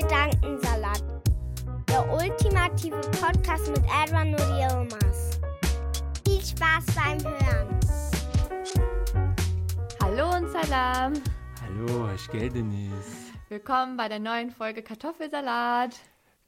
Gedankensalat, 0.00 1.04
der 1.86 2.10
ultimative 2.10 2.98
Podcast 3.20 3.68
mit 3.68 3.82
Edwin 4.02 4.34
und 4.34 4.58
Yilmaz. 4.58 5.38
Viel 6.24 6.40
Spaß 6.40 6.86
beim 6.96 7.22
Hören. 7.22 7.80
Hallo 10.02 10.36
und 10.36 10.48
Salam. 10.48 11.12
Hallo, 11.60 12.08
ich 12.14 12.30
gehe 12.30 12.48
Denise. 12.48 13.34
Willkommen 13.50 13.98
bei 13.98 14.08
der 14.08 14.20
neuen 14.20 14.50
Folge 14.50 14.82
Kartoffelsalat. 14.82 15.94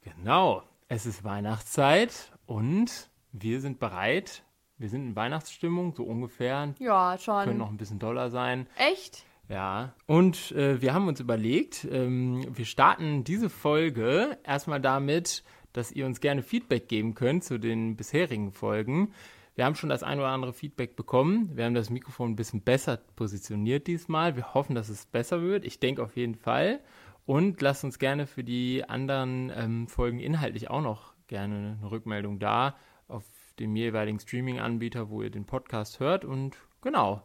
Genau, 0.00 0.62
es 0.88 1.04
ist 1.04 1.22
Weihnachtszeit 1.22 2.32
und 2.46 3.10
wir 3.32 3.60
sind 3.60 3.78
bereit. 3.78 4.44
Wir 4.78 4.88
sind 4.88 5.08
in 5.08 5.14
Weihnachtsstimmung, 5.16 5.94
so 5.94 6.04
ungefähr. 6.04 6.72
Ja, 6.78 7.18
schon. 7.18 7.44
Können 7.44 7.58
noch 7.58 7.68
ein 7.70 7.76
bisschen 7.76 7.98
doller 7.98 8.30
sein. 8.30 8.66
Echt? 8.76 9.26
Ja, 9.48 9.94
und 10.06 10.52
äh, 10.52 10.80
wir 10.80 10.94
haben 10.94 11.08
uns 11.08 11.20
überlegt, 11.20 11.86
ähm, 11.90 12.46
wir 12.56 12.64
starten 12.64 13.24
diese 13.24 13.50
Folge 13.50 14.38
erstmal 14.44 14.80
damit, 14.80 15.42
dass 15.72 15.92
ihr 15.92 16.06
uns 16.06 16.20
gerne 16.20 16.42
Feedback 16.42 16.88
geben 16.88 17.14
könnt 17.14 17.44
zu 17.44 17.58
den 17.58 17.96
bisherigen 17.96 18.52
Folgen. 18.52 19.12
Wir 19.54 19.66
haben 19.66 19.74
schon 19.74 19.90
das 19.90 20.02
ein 20.02 20.18
oder 20.18 20.28
andere 20.28 20.54
Feedback 20.54 20.96
bekommen. 20.96 21.50
Wir 21.54 21.66
haben 21.66 21.74
das 21.74 21.90
Mikrofon 21.90 22.30
ein 22.30 22.36
bisschen 22.36 22.62
besser 22.62 22.98
positioniert 23.16 23.86
diesmal. 23.86 24.36
Wir 24.36 24.54
hoffen, 24.54 24.74
dass 24.74 24.88
es 24.88 25.04
besser 25.04 25.42
wird. 25.42 25.64
Ich 25.64 25.78
denke 25.78 26.02
auf 26.02 26.16
jeden 26.16 26.36
Fall. 26.36 26.80
Und 27.26 27.60
lasst 27.60 27.84
uns 27.84 27.98
gerne 27.98 28.26
für 28.26 28.44
die 28.44 28.84
anderen 28.88 29.52
ähm, 29.54 29.88
Folgen 29.88 30.20
inhaltlich 30.20 30.70
auch 30.70 30.80
noch 30.80 31.12
gerne 31.26 31.76
eine 31.80 31.90
Rückmeldung 31.90 32.38
da 32.38 32.76
auf 33.08 33.24
dem 33.58 33.76
jeweiligen 33.76 34.18
Streaming-Anbieter, 34.18 35.10
wo 35.10 35.22
ihr 35.22 35.30
den 35.30 35.44
Podcast 35.44 36.00
hört. 36.00 36.24
Und 36.24 36.56
genau, 36.80 37.22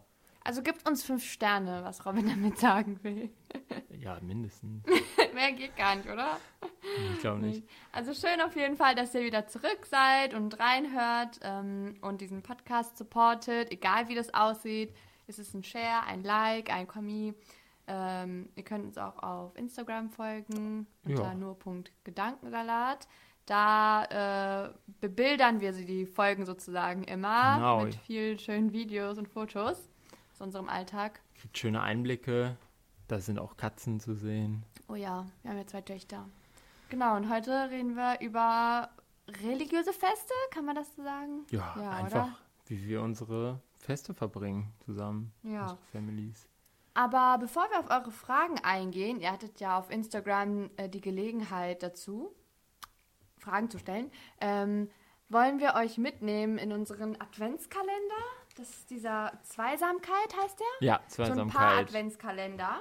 Also 0.47 0.61
gibt 0.63 0.87
uns 0.87 1.03
fünf 1.03 1.25
Sterne, 1.29 1.81
was 1.83 2.05
Robin 2.05 2.25
damit 2.29 2.57
sagen 2.57 2.97
will. 3.03 3.29
ja, 3.99 4.17
mindestens. 4.21 4.81
Mehr 5.33 5.51
geht 5.51 5.75
gar 5.75 5.95
nicht, 5.97 6.07
oder? 6.09 6.37
Ich 7.13 7.19
glaube 7.19 7.39
nicht. 7.41 7.67
Also 7.91 8.13
schön 8.13 8.39
auf 8.39 8.55
jeden 8.55 8.77
Fall, 8.77 8.95
dass 8.95 9.13
ihr 9.13 9.23
wieder 9.25 9.47
zurück 9.47 9.85
seid 9.85 10.33
und 10.33 10.57
reinhört 10.57 11.39
ähm, 11.43 11.95
und 12.01 12.21
diesen 12.21 12.43
Podcast 12.43 12.97
supportet, 12.97 13.71
egal 13.73 14.07
wie 14.07 14.15
das 14.15 14.33
aussieht. 14.33 14.93
Ist 15.27 15.39
es 15.39 15.53
ein 15.53 15.63
Share, 15.63 16.03
ein 16.07 16.23
Like, 16.23 16.71
ein 16.71 16.87
Kommi. 16.87 17.33
Ähm, 17.87 18.47
ihr 18.55 18.63
könnt 18.63 18.85
uns 18.85 18.97
auch 18.97 19.21
auf 19.21 19.53
Instagram 19.57 20.09
folgen 20.09 20.87
unter 21.03 21.23
Ja. 21.23 21.33
nur.gedankensalat. 21.33 23.05
Da 23.45 24.65
äh, 24.65 24.73
bebildern 25.01 25.59
wir 25.61 25.73
sie 25.73 25.85
die 25.85 26.05
Folgen 26.05 26.45
sozusagen 26.45 27.03
immer 27.03 27.55
Genau. 27.55 27.83
mit 27.83 27.95
vielen 27.95 28.39
schönen 28.39 28.71
Videos 28.71 29.17
und 29.17 29.27
Fotos 29.27 29.89
aus 30.37 30.41
unserem 30.41 30.69
Alltag. 30.69 31.19
Kriegt 31.35 31.57
schöne 31.57 31.81
Einblicke. 31.81 32.57
Da 33.07 33.19
sind 33.19 33.39
auch 33.39 33.57
Katzen 33.57 33.99
zu 33.99 34.13
sehen. 34.13 34.63
Oh 34.87 34.95
ja, 34.95 35.25
wir 35.41 35.51
haben 35.51 35.57
ja 35.57 35.65
zwei 35.65 35.81
Töchter. 35.81 36.29
Genau, 36.89 37.15
und 37.15 37.29
heute 37.29 37.69
reden 37.71 37.95
wir 37.95 38.19
über 38.21 38.89
religiöse 39.43 39.93
Feste, 39.93 40.33
kann 40.51 40.65
man 40.65 40.75
das 40.75 40.95
so 40.95 41.03
sagen? 41.03 41.45
Ja, 41.49 41.75
Ja, 41.81 41.91
einfach, 41.91 42.27
oder? 42.27 42.37
wie 42.67 42.87
wir 42.87 43.01
unsere 43.01 43.61
Feste 43.79 44.13
verbringen 44.13 44.71
zusammen. 44.85 45.33
Ja. 45.43 45.61
Unsere 45.63 45.79
Families. 45.91 46.47
Aber 46.93 47.37
bevor 47.39 47.63
wir 47.71 47.79
auf 47.79 47.89
eure 47.89 48.11
Fragen 48.11 48.59
eingehen, 48.63 49.19
ihr 49.19 49.31
hattet 49.31 49.59
ja 49.59 49.77
auf 49.77 49.89
Instagram 49.89 50.69
äh, 50.77 50.87
die 50.89 51.01
Gelegenheit 51.01 51.81
dazu, 51.83 52.33
Fragen 53.37 53.69
zu 53.69 53.79
stellen, 53.79 54.11
ähm, 54.41 54.89
wollen 55.29 55.59
wir 55.59 55.75
euch 55.75 55.97
mitnehmen 55.97 56.57
in 56.57 56.71
unseren 56.71 57.19
Adventskalender. 57.19 57.91
Das 58.57 58.69
ist 58.69 58.89
dieser 58.89 59.33
Zweisamkeit, 59.43 60.35
heißt 60.41 60.59
der? 60.59 60.87
Ja, 60.87 60.99
So 61.07 61.21
ein 61.21 61.27
paar 61.27 61.37
Zweisamkeit. 61.37 61.79
Adventskalender. 61.87 62.79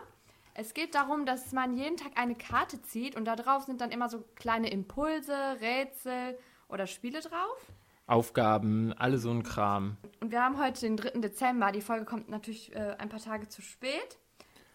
Es 0.54 0.72
geht 0.72 0.94
darum, 0.94 1.26
dass 1.26 1.52
man 1.52 1.76
jeden 1.76 1.98
Tag 1.98 2.12
eine 2.14 2.34
Karte 2.34 2.80
zieht 2.80 3.14
und 3.14 3.26
da 3.26 3.36
drauf 3.36 3.64
sind 3.64 3.82
dann 3.82 3.90
immer 3.90 4.08
so 4.08 4.24
kleine 4.36 4.70
Impulse, 4.70 5.34
Rätsel 5.60 6.38
oder 6.68 6.86
Spiele 6.86 7.20
drauf. 7.20 7.58
Aufgaben, 8.06 8.94
alle 8.94 9.18
so 9.18 9.30
ein 9.30 9.42
Kram. 9.42 9.98
Und 10.20 10.30
wir 10.30 10.42
haben 10.42 10.58
heute 10.58 10.80
den 10.80 10.96
3. 10.96 11.20
Dezember. 11.20 11.72
Die 11.72 11.82
Folge 11.82 12.06
kommt 12.06 12.30
natürlich 12.30 12.74
äh, 12.74 12.96
ein 12.98 13.10
paar 13.10 13.20
Tage 13.20 13.48
zu 13.48 13.60
spät. 13.60 14.18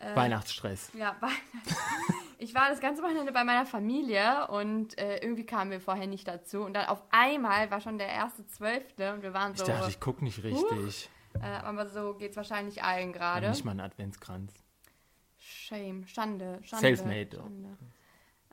Äh, 0.01 0.15
Weihnachtsstress. 0.15 0.91
Ja, 0.93 1.15
Weihnachten. 1.21 2.15
Ich 2.37 2.55
war 2.55 2.69
das 2.69 2.79
ganze 2.79 3.03
Wochenende 3.03 3.31
bei 3.31 3.43
meiner 3.43 3.65
Familie 3.67 4.47
und 4.47 4.97
äh, 4.97 5.17
irgendwie 5.17 5.45
kamen 5.45 5.69
wir 5.69 5.79
vorher 5.79 6.07
nicht 6.07 6.27
dazu. 6.27 6.61
Und 6.63 6.73
dann 6.73 6.85
auf 6.87 7.03
einmal 7.11 7.69
war 7.69 7.81
schon 7.81 7.97
der 7.99 8.07
erste 8.09 8.45
Zwölfte 8.47 9.13
und 9.13 9.21
wir 9.21 9.33
waren 9.33 9.51
Ich 9.53 9.59
so. 9.59 9.65
dachte, 9.67 9.89
ich 9.89 9.99
gucke 9.99 10.23
nicht 10.23 10.41
richtig. 10.43 11.09
äh, 11.35 11.45
aber 11.45 11.85
so 11.85 12.15
geht 12.15 12.31
es 12.31 12.37
wahrscheinlich 12.37 12.83
allen 12.83 13.13
gerade. 13.13 13.47
Nicht 13.49 13.63
mal 13.63 13.71
einen 13.71 13.81
Adventskranz. 13.81 14.53
Shame, 15.37 16.05
Schande, 16.07 16.59
Schande. 16.63 16.81
Selfmade. 16.87 17.37
Schande. 17.37 17.77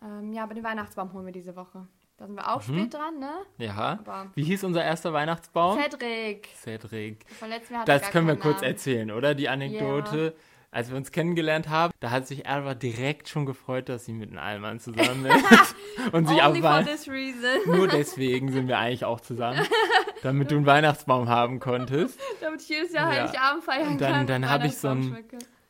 Ähm, 0.03 0.32
ja, 0.32 0.44
aber 0.44 0.54
den 0.54 0.65
Weihnachtsbaum 0.65 1.12
holen 1.12 1.26
wir 1.26 1.32
diese 1.32 1.56
Woche. 1.56 1.86
Da 2.19 2.26
sind 2.26 2.34
wir 2.36 2.48
auch 2.53 2.66
Mhm. 2.66 2.78
spät 2.80 2.94
dran, 2.94 3.19
ne? 3.19 3.32
Ja. 3.59 3.98
Aber- 4.00 4.30
Wie 4.34 4.42
hieß 4.44 4.65
unser 4.65 4.84
erster 4.84 5.12
Weihnachtsbaum? 5.12 5.78
Cedric. 5.80 6.48
Cedric. 6.56 7.25
Von 7.30 7.48
letztem 7.48 7.75
Jahr 7.75 7.80
hat 7.82 7.88
Das 7.88 8.10
können 8.10 8.26
wir 8.26 8.36
kurz 8.36 8.56
Namen. 8.60 8.65
erzählen, 8.72 9.10
oder? 9.12 9.34
Die 9.34 9.48
Anekdote. 9.48 10.34
Als 10.70 10.90
wir 10.90 10.96
uns 10.98 11.12
kennengelernt 11.12 11.68
haben, 11.70 11.92
da 12.00 12.10
hat 12.10 12.26
sich 12.26 12.44
Erwa 12.44 12.74
direkt 12.74 13.28
schon 13.28 13.46
gefreut, 13.46 13.88
dass 13.88 14.04
sie 14.04 14.12
mit 14.12 14.28
einem 14.30 14.38
Allmann 14.38 14.80
zusammen 14.80 15.24
ist. 15.26 15.74
Und 16.12 16.28
sich 16.28 16.42
Only 16.42 16.62
auch 16.62 16.74
for 16.74 16.84
this 16.84 17.08
reason. 17.08 17.74
nur 17.76 17.88
deswegen 17.88 18.52
sind 18.52 18.68
wir 18.68 18.78
eigentlich 18.78 19.04
auch 19.06 19.20
zusammen. 19.20 19.60
Damit 20.22 20.50
du 20.50 20.56
einen 20.56 20.66
Weihnachtsbaum 20.66 21.28
haben 21.28 21.58
konntest. 21.58 22.20
Damit 22.42 22.60
ich 22.62 22.68
jedes 22.68 22.92
Jahr 22.92 23.14
Ja. 23.14 23.22
Heiligabend 23.22 23.64
feiern 23.64 23.88
Und 23.92 24.00
dann- 24.00 24.12
kann. 24.12 24.26
dann 24.26 24.50
hab 24.50 24.64
ich 24.64 24.76
so 24.76 24.88
ein-. 24.88 25.16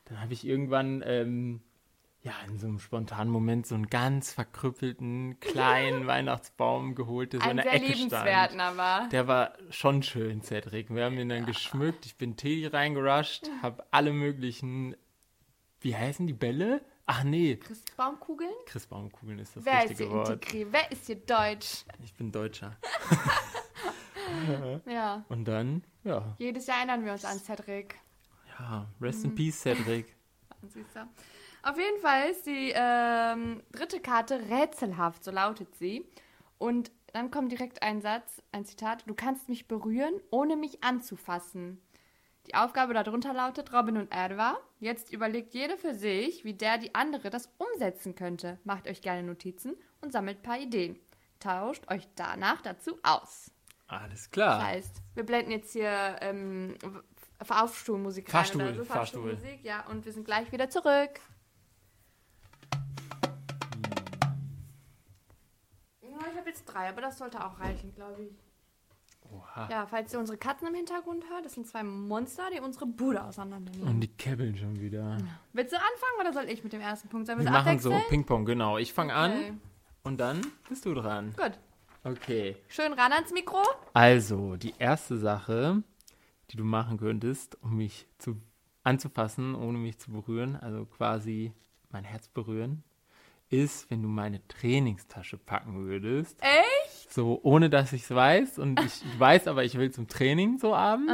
Dann 0.06 0.20
habe 0.20 0.32
ich 0.32 0.44
irgendwann, 0.46 1.02
ähm, 1.06 1.60
ja, 2.22 2.32
in 2.48 2.58
so 2.58 2.66
einem 2.66 2.78
spontanen 2.80 3.32
Moment 3.32 3.66
so 3.66 3.74
einen 3.74 3.86
ganz 3.88 4.32
verkrüppelten 4.32 5.38
kleinen 5.40 6.06
Weihnachtsbaum 6.08 6.94
geholt, 6.94 7.32
der 7.32 7.40
so 7.40 7.48
in 7.50 7.56
der 7.58 7.72
Ecke 7.72 7.94
stand. 7.96 8.60
aber. 8.60 9.08
Der 9.10 9.26
war 9.28 9.52
schon 9.70 10.02
schön, 10.02 10.42
Cedric. 10.42 10.92
Wir 10.94 11.04
haben 11.04 11.18
ihn 11.18 11.28
dann 11.28 11.46
geschmückt. 11.46 12.06
Ich 12.06 12.16
bin 12.16 12.36
Tee 12.36 12.66
reingerusht, 12.66 13.48
habe 13.62 13.84
alle 13.92 14.12
möglichen, 14.12 14.96
wie 15.80 15.94
heißen 15.96 16.26
die 16.26 16.32
Bälle? 16.32 16.80
Ach 17.06 17.24
nee, 17.24 17.56
Christbaumkugeln? 17.56 18.52
Christbaumkugeln 18.66 19.38
ist 19.38 19.56
das 19.56 19.64
Wer 19.64 19.84
ist 19.84 19.90
richtige 19.90 20.08
hier 20.10 20.18
Wort. 20.18 20.28
integriert? 20.30 20.68
Wer 20.72 20.92
ist 20.92 21.06
hier 21.06 21.16
deutsch? 21.16 21.84
Ich 22.04 22.14
bin 22.14 22.30
Deutscher. 22.32 22.76
Ja. 24.86 25.24
Und 25.28 25.46
dann, 25.46 25.82
ja, 26.04 26.34
Jedes 26.38 26.66
Jahr 26.66 26.78
erinnern 26.78 27.04
wir 27.04 27.12
uns 27.12 27.24
an 27.24 27.38
Cedric. 27.38 27.96
ja, 28.58 28.86
rest 29.00 29.20
Mhm. 29.24 29.30
in 29.30 29.34
peace, 29.36 29.60
Cedric. 29.60 30.14
Siehst 30.68 30.94
du? 30.94 31.00
Auf 31.68 31.76
jeden 31.76 32.00
Fall 32.00 32.30
ist 32.30 32.46
die 32.46 32.72
ähm, 32.74 33.62
dritte 33.72 34.00
Karte 34.00 34.40
rätselhaft, 34.48 35.22
so 35.22 35.30
lautet 35.30 35.74
sie. 35.76 36.08
Und 36.56 36.90
dann 37.12 37.30
kommt 37.30 37.52
direkt 37.52 37.82
ein 37.82 38.00
Satz, 38.00 38.42
ein 38.52 38.64
Zitat. 38.64 39.04
Du 39.06 39.12
kannst 39.12 39.50
mich 39.50 39.68
berühren, 39.68 40.14
ohne 40.30 40.56
mich 40.56 40.82
anzufassen. 40.82 41.82
Die 42.46 42.54
Aufgabe 42.54 42.94
darunter 42.94 43.34
lautet 43.34 43.70
Robin 43.74 43.98
und 43.98 44.10
Erwa. 44.10 44.56
Jetzt 44.80 45.12
überlegt 45.12 45.52
jede 45.52 45.76
für 45.76 45.94
sich, 45.94 46.42
wie 46.42 46.54
der 46.54 46.78
die 46.78 46.94
andere 46.94 47.28
das 47.28 47.50
umsetzen 47.58 48.14
könnte. 48.14 48.58
Macht 48.64 48.88
euch 48.88 49.02
gerne 49.02 49.22
Notizen 49.22 49.76
und 50.00 50.10
sammelt 50.10 50.38
ein 50.38 50.42
paar 50.42 50.58
Ideen. 50.58 50.98
Tauscht 51.38 51.84
euch 51.90 52.08
danach 52.16 52.62
dazu 52.62 52.98
aus. 53.02 53.50
Alles 53.88 54.30
klar. 54.30 54.58
Das 54.58 54.68
heißt, 54.68 55.02
wir 55.14 55.24
blenden 55.24 55.50
jetzt 55.50 55.72
hier 55.74 56.16
ähm, 56.22 56.76
Fahrstuhlmusik 57.42 58.30
Fahrstuhl, 58.30 58.62
rein 58.62 58.70
oder 58.70 58.78
so. 58.78 58.84
Fahrstuhl. 58.86 59.32
Fahrstuhlmusik, 59.32 59.64
ja. 59.64 59.86
Und 59.88 60.06
wir 60.06 60.12
sind 60.14 60.24
gleich 60.24 60.50
wieder 60.50 60.70
zurück. 60.70 61.20
Ja, 66.02 66.08
ich 66.32 66.38
habe 66.38 66.48
jetzt 66.48 66.64
drei, 66.64 66.88
aber 66.88 67.00
das 67.00 67.18
sollte 67.18 67.44
auch 67.44 67.58
reichen, 67.60 67.94
glaube 67.94 68.22
ich. 68.22 68.32
Oha. 69.30 69.68
Ja, 69.70 69.86
falls 69.86 70.12
ihr 70.14 70.18
unsere 70.18 70.38
Katzen 70.38 70.68
im 70.68 70.74
Hintergrund 70.74 71.24
hört, 71.30 71.44
das 71.44 71.52
sind 71.52 71.66
zwei 71.66 71.82
Monster, 71.82 72.44
die 72.54 72.60
unsere 72.60 72.86
Bude 72.86 73.22
auseinandernehmen. 73.22 73.86
Und 73.86 74.00
die 74.00 74.08
kebbeln 74.08 74.56
schon 74.56 74.80
wieder. 74.80 75.18
Willst 75.52 75.72
du 75.72 75.76
anfangen 75.76 76.20
oder 76.20 76.32
soll 76.32 76.44
ich 76.44 76.64
mit 76.64 76.72
dem 76.72 76.80
ersten 76.80 77.08
Punkt 77.08 77.26
sein? 77.26 77.38
Wir 77.38 77.50
machen 77.50 77.78
so? 77.78 77.92
Ping-Pong, 78.08 78.46
genau. 78.46 78.78
Ich 78.78 78.94
fange 78.94 79.12
Okay. 79.12 79.48
an 79.48 79.60
und 80.02 80.18
dann 80.18 80.40
bist 80.68 80.86
du 80.86 80.94
dran. 80.94 81.34
Gut. 81.36 81.58
Okay. 82.04 82.56
Schön 82.68 82.94
ran 82.94 83.12
ans 83.12 83.30
Mikro. 83.32 83.62
Also, 83.92 84.56
die 84.56 84.72
erste 84.78 85.18
Sache, 85.18 85.82
die 86.50 86.56
du 86.56 86.64
machen 86.64 86.96
könntest, 86.96 87.62
um 87.62 87.76
mich 87.76 88.06
zu, 88.16 88.40
anzufassen, 88.82 89.54
ohne 89.54 89.76
mich 89.76 89.98
zu 89.98 90.10
berühren, 90.10 90.56
also 90.56 90.86
quasi 90.86 91.52
mein 91.90 92.04
Herz 92.04 92.28
berühren, 92.28 92.82
ist, 93.50 93.90
wenn 93.90 94.02
du 94.02 94.08
meine 94.08 94.46
Trainingstasche 94.48 95.38
packen 95.38 95.86
würdest. 95.86 96.38
Echt? 96.42 97.12
So, 97.12 97.40
ohne 97.42 97.70
dass 97.70 97.92
ich 97.92 98.02
es 98.02 98.14
weiß. 98.14 98.58
Und 98.58 98.80
ich 98.80 99.02
weiß 99.18 99.48
aber, 99.48 99.64
ich 99.64 99.76
will 99.78 99.90
zum 99.90 100.06
Training 100.06 100.58
so 100.58 100.74
abends. 100.74 101.12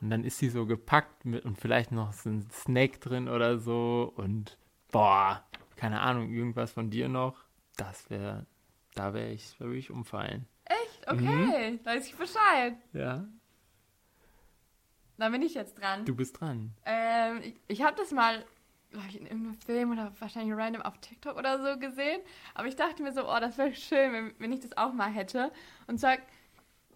Und 0.00 0.10
dann 0.10 0.24
ist 0.24 0.38
sie 0.38 0.48
so 0.48 0.66
gepackt 0.66 1.24
mit 1.24 1.44
und 1.44 1.58
vielleicht 1.58 1.92
noch 1.92 2.12
so 2.12 2.30
ein 2.30 2.48
Snack 2.50 3.00
drin 3.00 3.28
oder 3.28 3.58
so. 3.58 4.12
Und 4.16 4.58
boah, 4.90 5.44
keine 5.76 6.00
Ahnung, 6.00 6.30
irgendwas 6.30 6.72
von 6.72 6.90
dir 6.90 7.08
noch. 7.08 7.36
Das 7.76 8.10
wäre, 8.10 8.46
da 8.94 9.14
wäre 9.14 9.30
ich, 9.30 9.54
da 9.58 9.66
würde 9.66 9.78
ich 9.78 9.90
umfallen. 9.90 10.46
Echt? 10.64 11.08
Okay, 11.08 11.78
weiß 11.84 12.08
ich 12.08 12.16
Bescheid. 12.16 12.74
Ja. 12.92 13.24
Dann 15.16 15.32
bin 15.32 15.42
ich 15.42 15.54
jetzt 15.54 15.80
dran. 15.80 16.04
Du 16.04 16.14
bist 16.14 16.40
dran. 16.40 16.72
Ähm, 16.84 17.40
ich 17.42 17.54
ich 17.66 17.82
habe 17.82 17.96
das 17.96 18.12
mal, 18.12 18.44
glaub 18.90 19.04
ich, 19.08 19.20
in 19.20 19.26
irgendeinem 19.26 19.54
Film 19.54 19.92
oder 19.92 20.12
wahrscheinlich 20.18 20.56
random 20.56 20.82
auf 20.82 20.98
TikTok 20.98 21.36
oder 21.36 21.58
so 21.58 21.78
gesehen. 21.78 22.20
Aber 22.54 22.68
ich 22.68 22.76
dachte 22.76 23.02
mir 23.02 23.12
so, 23.12 23.28
oh, 23.28 23.40
das 23.40 23.58
wäre 23.58 23.74
schön, 23.74 24.12
wenn, 24.12 24.34
wenn 24.38 24.52
ich 24.52 24.60
das 24.60 24.76
auch 24.76 24.92
mal 24.92 25.10
hätte. 25.10 25.52
Und 25.86 25.98
zwar 26.00 26.16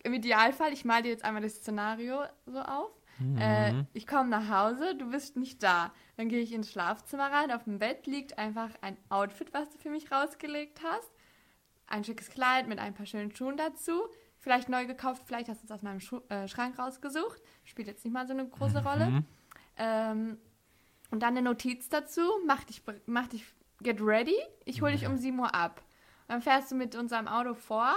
im 0.03 0.15
Idealfall, 0.15 0.73
ich 0.73 0.85
male 0.85 1.05
dir 1.05 1.11
jetzt 1.11 1.25
einmal 1.25 1.43
das 1.43 1.57
Szenario 1.57 2.23
so 2.47 2.61
auf. 2.61 2.91
Äh, 3.39 3.85
ich 3.93 4.07
komme 4.07 4.31
nach 4.31 4.49
Hause, 4.49 4.97
du 4.97 5.11
bist 5.11 5.37
nicht 5.37 5.63
da. 5.63 5.93
Dann 6.17 6.29
gehe 6.29 6.41
ich 6.41 6.53
ins 6.53 6.71
Schlafzimmer 6.71 7.31
rein. 7.31 7.53
Auf 7.53 7.65
dem 7.65 7.79
Bett 7.79 8.07
liegt 8.07 8.39
einfach 8.39 8.71
ein 8.81 8.97
Outfit, 9.11 9.53
was 9.53 9.69
du 9.71 9.79
für 9.79 9.91
mich 9.91 10.11
rausgelegt 10.11 10.81
hast. 10.83 11.11
Ein 11.87 12.05
schickes 12.05 12.31
Kleid 12.31 12.69
mit 12.69 12.79
ein 12.79 12.95
paar 12.95 13.07
schönen 13.07 13.35
Schuhen 13.35 13.57
dazu. 13.57 13.93
Vielleicht 14.39 14.69
neu 14.69 14.87
gekauft, 14.87 15.23
vielleicht 15.27 15.49
hast 15.49 15.63
du 15.63 15.67
es 15.67 15.71
aus 15.71 15.83
meinem 15.83 16.01
Schu 16.01 16.21
äh, 16.29 16.49
Schrank 16.49 16.79
rausgesucht. 16.79 17.41
Spielt 17.65 17.87
jetzt 17.87 18.05
nicht 18.05 18.13
mal 18.13 18.27
so 18.27 18.33
eine 18.33 18.49
große 18.49 18.83
Rolle. 18.83 19.23
Ähm, 19.77 20.39
und 21.13 21.21
dann 21.23 21.37
eine 21.37 21.43
Notiz 21.43 21.89
dazu. 21.89 22.23
Mach 22.47 22.65
dich, 22.65 22.83
mach 23.07 23.29
dich, 23.29 23.45
get 23.83 23.99
ready. 24.01 24.35
Ich 24.65 24.83
hole 24.83 24.93
dich 24.93 25.07
um 25.07 25.17
7 25.17 25.39
Uhr 25.39 25.55
ab. 25.55 25.81
Dann 26.27 26.43
fährst 26.43 26.73
du 26.73 26.75
mit 26.75 26.97
unserem 26.97 27.29
Auto 27.29 27.55
vor. 27.55 27.93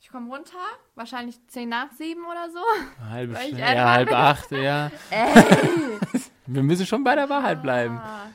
Ich 0.00 0.10
komme 0.10 0.32
runter. 0.32 0.52
Wahrscheinlich 0.94 1.36
10 1.48 1.68
nach 1.68 1.90
7 1.92 2.24
oder 2.24 2.50
so. 2.50 2.60
Einfach- 3.10 3.42
ja, 3.58 3.90
halb 3.90 4.12
acht, 4.12 4.52
ja. 4.52 4.90
Wir 6.46 6.62
müssen 6.62 6.86
schon 6.86 7.02
bei 7.02 7.14
der 7.14 7.28
Wahrheit 7.28 7.62
bleiben. 7.62 7.98
Ah. 7.98 8.26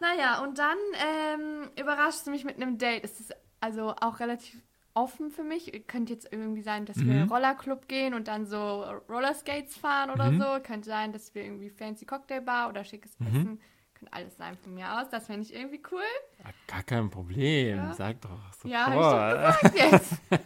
Naja, 0.00 0.42
und 0.42 0.58
dann 0.58 0.76
ähm, 0.96 1.70
überraschst 1.78 2.26
du 2.26 2.30
mich 2.30 2.44
mit 2.44 2.56
einem 2.56 2.78
Date. 2.78 3.04
Es 3.04 3.20
ist 3.20 3.34
also 3.60 3.94
auch 4.00 4.20
relativ 4.20 4.60
offen 4.94 5.30
für 5.30 5.42
mich. 5.44 5.86
Könnte 5.86 6.12
jetzt 6.12 6.32
irgendwie 6.32 6.62
sein, 6.62 6.86
dass 6.86 6.96
wir 6.96 7.12
in 7.12 7.18
einen 7.20 7.28
Rollerclub 7.28 7.88
gehen 7.88 8.14
und 8.14 8.28
dann 8.28 8.46
so 8.46 8.82
Rollerskates 9.08 9.76
fahren 9.76 10.10
oder 10.10 10.32
so. 10.32 10.62
Könnte 10.62 10.88
sein, 10.88 11.12
dass 11.12 11.34
wir 11.34 11.44
irgendwie 11.44 11.70
fancy 11.70 12.06
Cocktailbar 12.06 12.68
oder 12.68 12.84
schickes 12.84 13.16
Essen. 13.20 13.60
Könnte 13.94 14.12
alles 14.12 14.36
sein 14.36 14.56
von 14.56 14.74
mir 14.74 15.00
aus. 15.00 15.08
Das 15.10 15.26
fände 15.26 15.42
ich 15.42 15.54
irgendwie 15.54 15.82
cool. 15.92 16.00
Ja, 16.42 16.50
gar 16.66 16.82
kein 16.82 17.10
Problem, 17.10 17.76
Ja. 17.76 17.92
sag 17.94 18.20
doch 18.20 18.52
sofort. 18.52 18.72
Ja, 18.72 18.86
hab 18.86 19.62
ich 19.62 19.62
doch 19.64 19.70
gesagt 19.72 19.92
jetzt. 19.92 20.12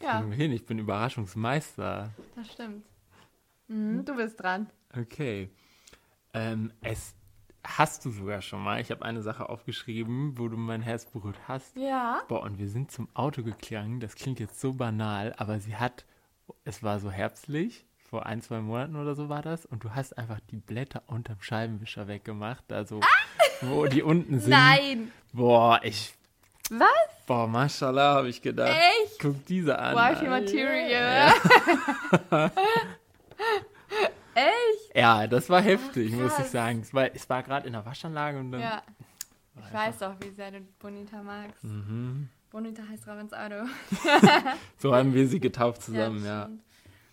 ja, 0.02 0.24
wir 0.28 0.36
hin, 0.36 0.52
ich 0.52 0.64
bin 0.66 0.78
Überraschungsmeister. 0.78 2.10
das 2.36 2.52
stimmt. 2.52 2.84
Mhm, 3.68 4.04
du 4.04 4.14
bist 4.16 4.40
dran. 4.40 4.68
Okay. 4.98 5.50
Ähm, 6.34 6.72
es 6.82 7.14
hast 7.64 8.04
du 8.04 8.10
sogar 8.10 8.42
schon 8.42 8.62
mal. 8.62 8.80
Ich 8.80 8.90
habe 8.90 9.04
eine 9.04 9.22
Sache 9.22 9.48
aufgeschrieben, 9.48 10.38
wo 10.38 10.48
du 10.48 10.56
mein 10.56 10.82
Herz 10.82 11.04
berührt 11.06 11.38
hast. 11.46 11.76
Ja. 11.76 12.20
Boah, 12.28 12.42
und 12.42 12.58
wir 12.58 12.68
sind 12.68 12.90
zum 12.90 13.08
Auto 13.14 13.42
gegangen. 13.42 14.00
Das 14.00 14.14
klingt 14.14 14.40
jetzt 14.40 14.60
so 14.60 14.72
banal, 14.72 15.34
aber 15.36 15.60
sie 15.60 15.76
hat, 15.76 16.04
es 16.64 16.82
war 16.82 17.00
so 17.00 17.10
herbstlich, 17.10 17.84
vor 17.98 18.24
ein, 18.26 18.40
zwei 18.40 18.60
Monaten 18.60 18.96
oder 18.96 19.14
so 19.14 19.28
war 19.28 19.42
das, 19.42 19.66
und 19.66 19.84
du 19.84 19.94
hast 19.94 20.16
einfach 20.16 20.40
die 20.50 20.56
Blätter 20.56 21.02
unterm 21.06 21.36
Scheibenwischer 21.40 22.08
weggemacht, 22.08 22.72
also 22.72 23.00
wo 23.60 23.84
die 23.86 24.02
unten 24.02 24.40
sind. 24.40 24.50
Nein. 24.50 25.12
Boah, 25.34 25.80
ich, 25.82 26.14
Was? 26.70 26.88
boah, 27.26 27.46
mashallah, 27.46 28.14
habe 28.14 28.30
ich 28.30 28.40
gedacht. 28.40 28.74
Echt? 29.04 29.18
Guck 29.20 29.44
diese 29.44 29.78
an. 29.78 29.94
Wifey 29.94 30.26
Alter. 30.26 30.40
Material. 30.40 31.32
Echt? 32.40 32.52
Ja, 34.98 35.26
das 35.26 35.48
war 35.48 35.60
heftig, 35.62 36.12
muss 36.12 36.38
ich 36.38 36.46
sagen. 36.46 36.80
Es 36.80 36.92
war, 36.92 37.14
es 37.14 37.28
war 37.30 37.42
gerade 37.42 37.66
in 37.66 37.72
der 37.72 37.84
Waschanlage 37.86 38.38
und 38.38 38.52
dann. 38.52 38.60
Ja. 38.60 38.82
Ich 39.60 39.72
weiß 39.72 39.98
doch, 39.98 40.14
wie 40.22 40.30
sehr 40.30 40.50
du 40.52 40.60
Bonita 40.78 41.22
magst. 41.22 41.64
Mhm. 41.64 42.28
Bonita 42.50 42.82
heißt 42.88 43.06
Robins 43.08 43.32
Auto. 43.32 43.66
So 44.78 44.94
haben 44.94 45.12
wir 45.14 45.26
sie 45.28 45.40
getauft 45.40 45.82
zusammen, 45.82 46.18
das 46.18 46.26
ja. 46.26 46.42
stimmt. 46.44 46.62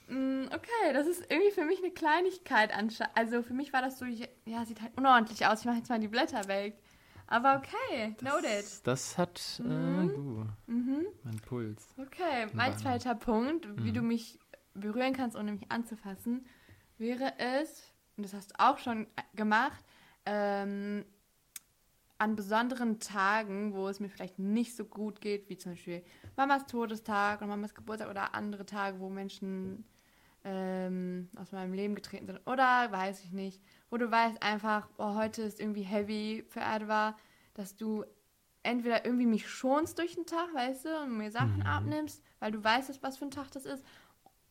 Mm, 0.08 0.46
Okay, 0.54 0.94
das 0.94 1.08
ist 1.08 1.26
irgendwie 1.30 1.52
für 1.52 1.66
mich 1.66 1.80
eine 1.84 1.92
Kleinigkeit. 1.92 2.72
Also 3.16 3.42
für 3.42 3.54
mich 3.54 3.74
war 3.74 3.82
das 3.82 3.98
so, 4.00 4.06
ja, 4.06 4.64
sieht 4.66 4.82
halt 4.82 4.96
unordentlich 4.98 5.46
aus. 5.46 5.62
Ich 5.62 5.66
mache 5.66 5.78
jetzt 5.78 5.90
mal 5.90 6.00
die 6.00 6.08
Blätter 6.08 6.48
weg. 6.48 6.78
Aber 7.28 7.56
okay, 7.58 8.16
noted. 8.22 8.44
Das, 8.46 8.84
das 8.84 9.18
hat 9.18 9.60
äh, 9.60 9.64
du. 9.64 10.46
Mein 10.68 11.38
Puls. 11.48 11.88
Okay, 11.98 12.48
mein 12.54 12.78
zweiter 12.78 13.16
Punkt, 13.16 13.68
wie 13.84 13.90
Mhm. 13.90 13.94
du 13.96 14.02
mich 14.04 14.40
berühren 14.76 15.14
kannst, 15.14 15.36
ohne 15.36 15.54
mich 15.54 15.72
anzufassen, 15.72 16.46
wäre 16.98 17.34
es, 17.38 17.94
und 18.18 18.24
das 18.24 18.34
hast 18.34 18.52
du 18.52 18.60
auch 18.60 18.78
schon 18.78 19.08
gemacht, 19.36 19.84
ähm, 20.26 21.06
an 22.18 22.36
besonderen 22.36 23.00
Tagen, 23.00 23.74
wo 23.74 23.90
es 23.90 24.00
mir 24.00 24.10
vielleicht 24.10 24.40
nicht 24.40 24.76
so 24.76 24.86
gut 24.86 25.20
geht, 25.20 25.50
wie 25.50 25.58
zum 25.58 25.74
Beispiel 25.74 26.04
Mamas 26.38 26.66
Todestag 26.66 27.40
oder 27.40 27.48
Mamas 27.48 27.76
Geburtstag 27.76 28.10
oder 28.10 28.34
andere 28.34 28.66
Tage, 28.66 29.00
wo 29.00 29.10
Menschen 29.10 29.86
ähm, 30.46 31.28
aus 31.36 31.52
meinem 31.52 31.74
Leben 31.74 31.96
getreten 31.96 32.28
sind 32.28 32.40
oder 32.46 32.92
weiß 32.92 33.24
ich 33.24 33.32
nicht, 33.32 33.62
wo 33.90 33.98
du 33.98 34.10
weißt 34.10 34.42
einfach, 34.42 34.88
oh, 34.98 35.16
heute 35.16 35.42
ist 35.42 35.60
irgendwie 35.60 35.82
heavy 35.82 36.46
für 36.48 36.62
Adva, 36.62 37.18
dass 37.54 37.76
du 37.76 38.06
entweder 38.64 39.06
irgendwie 39.06 39.26
mich 39.26 39.50
schonst 39.50 40.00
durch 40.00 40.16
den 40.16 40.26
Tag, 40.26 40.54
weißt 40.54 40.86
du, 40.86 41.02
und 41.02 41.18
mir 41.18 41.32
Sachen 41.32 41.64
abnimmst, 41.64 42.24
weil 42.40 42.52
du 42.52 42.64
weißt, 42.64 43.02
was 43.04 43.18
für 43.18 43.26
ein 43.26 43.32
Tag 43.32 43.52
das 43.52 43.66
ist, 43.66 43.84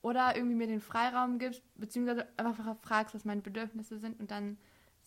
oder 0.04 0.36
irgendwie 0.36 0.54
mir 0.54 0.66
den 0.66 0.82
Freiraum 0.82 1.38
gibst, 1.38 1.62
beziehungsweise 1.76 2.26
einfach 2.36 2.76
fragst, 2.82 3.14
was 3.14 3.24
meine 3.24 3.40
Bedürfnisse 3.40 3.98
sind 3.98 4.20
und 4.20 4.30
dann 4.30 4.58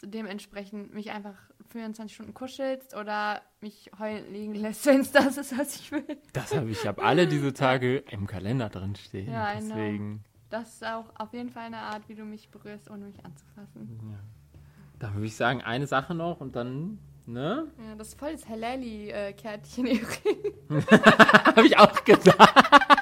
dementsprechend 0.01 0.93
mich 0.93 1.11
einfach 1.11 1.35
24 1.69 2.15
Stunden 2.15 2.33
kuschelst 2.33 2.95
oder 2.95 3.43
mich 3.61 3.91
heulen 3.99 4.33
liegen 4.33 4.55
lässt, 4.55 4.85
wenn 4.87 5.01
es 5.01 5.11
das 5.11 5.37
ist, 5.37 5.57
was 5.57 5.75
ich 5.75 5.91
will. 5.91 6.17
Das 6.33 6.55
habe 6.55 6.71
ich, 6.71 6.87
habe 6.87 7.03
alle 7.03 7.27
diese 7.27 7.53
Tage 7.53 7.97
im 8.09 8.25
Kalender 8.25 8.69
drin 8.69 8.95
stehen. 8.95 9.31
Ja, 9.31 9.53
deswegen. 9.55 10.23
Das 10.49 10.73
ist 10.73 10.85
auch 10.85 11.05
auf 11.15 11.31
jeden 11.31 11.49
Fall 11.49 11.65
eine 11.65 11.77
Art, 11.77 12.09
wie 12.09 12.15
du 12.15 12.23
mich 12.23 12.49
berührst, 12.49 12.89
ohne 12.89 13.05
mich 13.05 13.23
anzufassen. 13.23 14.17
Da 14.97 15.13
würde 15.13 15.27
ich 15.27 15.35
sagen, 15.35 15.61
eine 15.61 15.85
Sache 15.85 16.15
noch 16.15 16.41
und 16.41 16.55
dann, 16.55 16.97
ne? 17.27 17.67
Ja, 17.85 17.95
das 17.95 18.09
ist 18.09 18.19
voll 18.19 18.31
das 18.31 18.49
Halali-Kärtchen 18.49 19.85
übrigens. 19.85 20.87
habe 21.55 21.67
ich 21.67 21.77
auch 21.77 22.03
gedacht. 22.03 22.87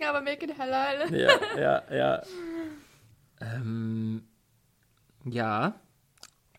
Dating, 0.00 0.08
aber 0.08 0.20
make 0.22 0.44
it 0.44 0.58
halal. 0.58 1.12
ja, 1.14 1.30
ja, 1.58 1.82
ja. 1.94 2.22
Ähm, 3.40 4.22
ja, 5.24 5.80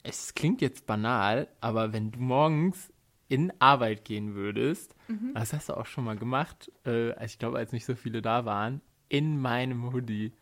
es 0.03 0.33
klingt 0.33 0.61
jetzt 0.61 0.85
banal, 0.85 1.47
aber 1.59 1.93
wenn 1.93 2.11
du 2.11 2.19
morgens 2.19 2.91
in 3.27 3.53
Arbeit 3.59 4.03
gehen 4.05 4.35
würdest, 4.35 4.95
Mhm. 5.07 5.33
das 5.33 5.53
hast 5.53 5.69
du 5.69 5.73
auch 5.77 5.85
schon 5.85 6.03
mal 6.03 6.17
gemacht, 6.17 6.71
äh, 6.85 7.23
ich 7.25 7.39
glaube, 7.39 7.57
als 7.57 7.71
nicht 7.71 7.85
so 7.85 7.95
viele 7.95 8.21
da 8.21 8.45
waren, 8.45 8.81
in 9.09 9.39
meinem 9.39 9.93
Hoodie. 9.93 10.33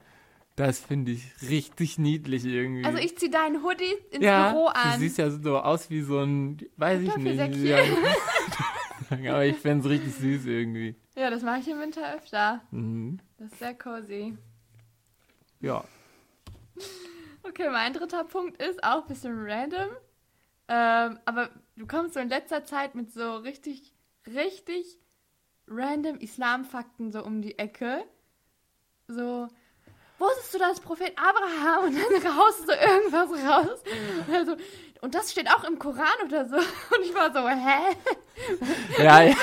Das 0.56 0.79
finde 0.79 1.12
ich 1.12 1.24
richtig 1.50 1.98
niedlich 1.98 2.44
irgendwie. 2.46 2.84
Also 2.86 2.98
ich 2.98 3.18
zieh 3.18 3.29
deinen 3.32 3.63
Hoodie 3.63 3.94
ins 4.12 4.24
ja, 4.25 4.51
Büro 4.51 4.65
Du 4.68 4.72
an. 4.75 5.00
siehst 5.00 5.18
ja 5.18 5.29
so 5.29 5.58
aus 5.60 5.89
wie 5.89 6.01
so 6.01 6.20
ein, 6.20 6.58
weiß 6.77 7.01
ich 7.01 7.15
nicht. 7.18 7.56
Ja, 7.63 7.77
aber 9.32 9.46
ich 9.46 9.56
fände 9.58 9.86
es 9.86 9.89
richtig 9.89 10.13
süß 10.15 10.46
irgendwie. 10.46 10.96
Ja, 11.19 11.29
das 11.29 11.43
mache 11.43 11.59
ich 11.59 11.67
im 11.67 11.81
Winter 11.81 12.15
öfter. 12.15 12.61
Mhm. 12.71 13.19
Das 13.38 13.51
ist 13.51 13.59
sehr 13.59 13.77
cozy. 13.77 14.38
Ja. 15.59 15.83
Okay, 17.43 17.69
mein 17.69 17.91
dritter 17.91 18.23
Punkt 18.23 18.61
ist 18.61 18.81
auch 18.85 19.01
ein 19.01 19.07
bisschen 19.09 19.45
random. 19.45 19.89
Ähm, 20.69 21.19
aber 21.25 21.49
du 21.75 21.85
kommst 21.88 22.13
so 22.13 22.21
in 22.21 22.29
letzter 22.29 22.63
Zeit 22.63 22.95
mit 22.95 23.11
so 23.11 23.35
richtig, 23.35 23.93
richtig 24.27 24.97
random 25.67 26.19
Islamfakten 26.19 27.11
so 27.11 27.21
um 27.25 27.41
die 27.41 27.59
Ecke. 27.59 28.05
So, 29.09 29.49
wusstest 30.19 30.53
du, 30.53 30.57
dass 30.59 30.79
Prophet 30.79 31.13
Abraham 31.17 31.85
und 31.85 31.95
dann 31.95 32.21
du 32.21 32.65
so 32.65 32.71
irgendwas 32.71 33.29
raus. 33.45 33.79
Also, 34.31 34.55
und 35.01 35.15
das 35.15 35.31
steht 35.31 35.49
auch 35.49 35.63
im 35.63 35.79
Koran 35.79 36.07
oder 36.25 36.45
so. 36.45 36.55
Und 36.95 37.03
ich 37.03 37.13
war 37.13 37.31
so, 37.31 37.47
hä? 37.47 37.95
Ja, 39.01 39.21
ja. 39.21 39.35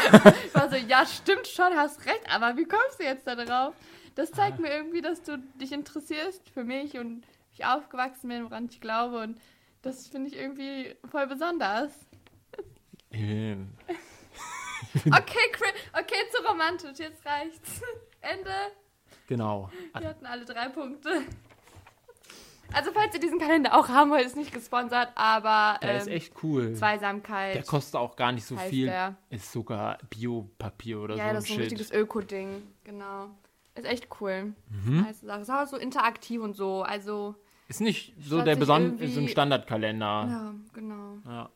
Ich 0.45 0.55
war 0.55 0.69
so, 0.69 0.77
ja, 0.77 1.07
stimmt 1.07 1.47
schon, 1.47 1.75
hast 1.75 2.05
recht, 2.05 2.23
aber 2.29 2.59
wie 2.59 2.67
kommst 2.67 3.01
du 3.01 3.05
jetzt 3.05 3.27
da 3.27 3.35
drauf? 3.37 3.75
Das 4.17 4.31
zeigt 4.31 4.59
mir 4.59 4.71
irgendwie, 4.71 5.01
dass 5.01 5.23
du 5.23 5.39
dich 5.55 5.73
interessierst 5.73 6.49
für 6.51 6.65
mich 6.65 6.99
und 6.99 7.25
ich 7.55 7.65
aufgewachsen 7.65 8.29
bin, 8.29 8.45
woran 8.45 8.67
ich 8.67 8.81
glaube. 8.83 9.19
Und 9.21 9.41
das 9.81 10.09
finde 10.09 10.29
ich 10.29 10.37
irgendwie 10.37 10.95
voll 11.11 11.27
besonders. 11.27 11.93
Okay, 15.07 15.51
Chris, 15.53 15.73
okay, 15.93 16.17
zu 16.31 16.43
romantisch, 16.43 16.99
jetzt 16.99 17.25
reicht's. 17.25 17.81
Ende. 18.21 18.51
Genau. 19.27 19.71
Wir 19.99 20.09
hatten 20.09 20.27
alle 20.27 20.45
drei 20.45 20.69
Punkte. 20.69 21.23
Also, 22.73 22.91
falls 22.93 23.15
ihr 23.15 23.21
diesen 23.21 23.39
Kalender 23.39 23.79
auch 23.79 23.89
haben 23.89 24.11
wollt, 24.11 24.27
ist 24.27 24.37
nicht 24.37 24.53
gesponsert, 24.53 25.11
aber 25.15 25.79
Der 25.83 25.99
ist 25.99 26.09
ähm, 26.09 26.15
echt 26.15 26.33
cool. 26.43 26.75
Zweisamkeit. 26.75 27.55
Der 27.55 27.63
kostet 27.63 27.95
auch 27.95 28.17
gar 28.17 28.33
nicht 28.33 28.45
so 28.45 28.57
viel. 28.57 28.87
der. 28.87 29.15
Ist 29.31 29.53
sogar 29.53 29.99
Biopapier 30.11 31.01
oder 31.01 31.15
ja, 31.17 31.29
so 31.29 31.35
das 31.35 31.45
ist 31.45 31.51
ein 31.51 31.55
Shit. 31.55 31.63
richtiges 31.65 31.93
Öko-Ding. 31.93 32.63
Genau. 32.83 33.29
Ist 33.77 33.85
echt 33.87 34.09
cool. 34.21 34.53
Mhm. 34.85 35.07
Sache. 35.23 35.41
Ist 35.43 35.51
auch 35.51 35.67
so 35.67 35.77
interaktiv 35.77 36.41
und 36.41 36.55
so. 36.57 36.83
Also, 36.83 37.37
Ist 37.69 37.81
nicht 37.81 38.15
so 38.21 38.43
der 38.43 38.57
besondere, 38.57 39.07
so 39.09 39.21
ein 39.21 39.29
Standardkalender. 39.29 40.05
ja, 40.29 40.55
genau. 40.73 41.19
Ja. 41.25 41.51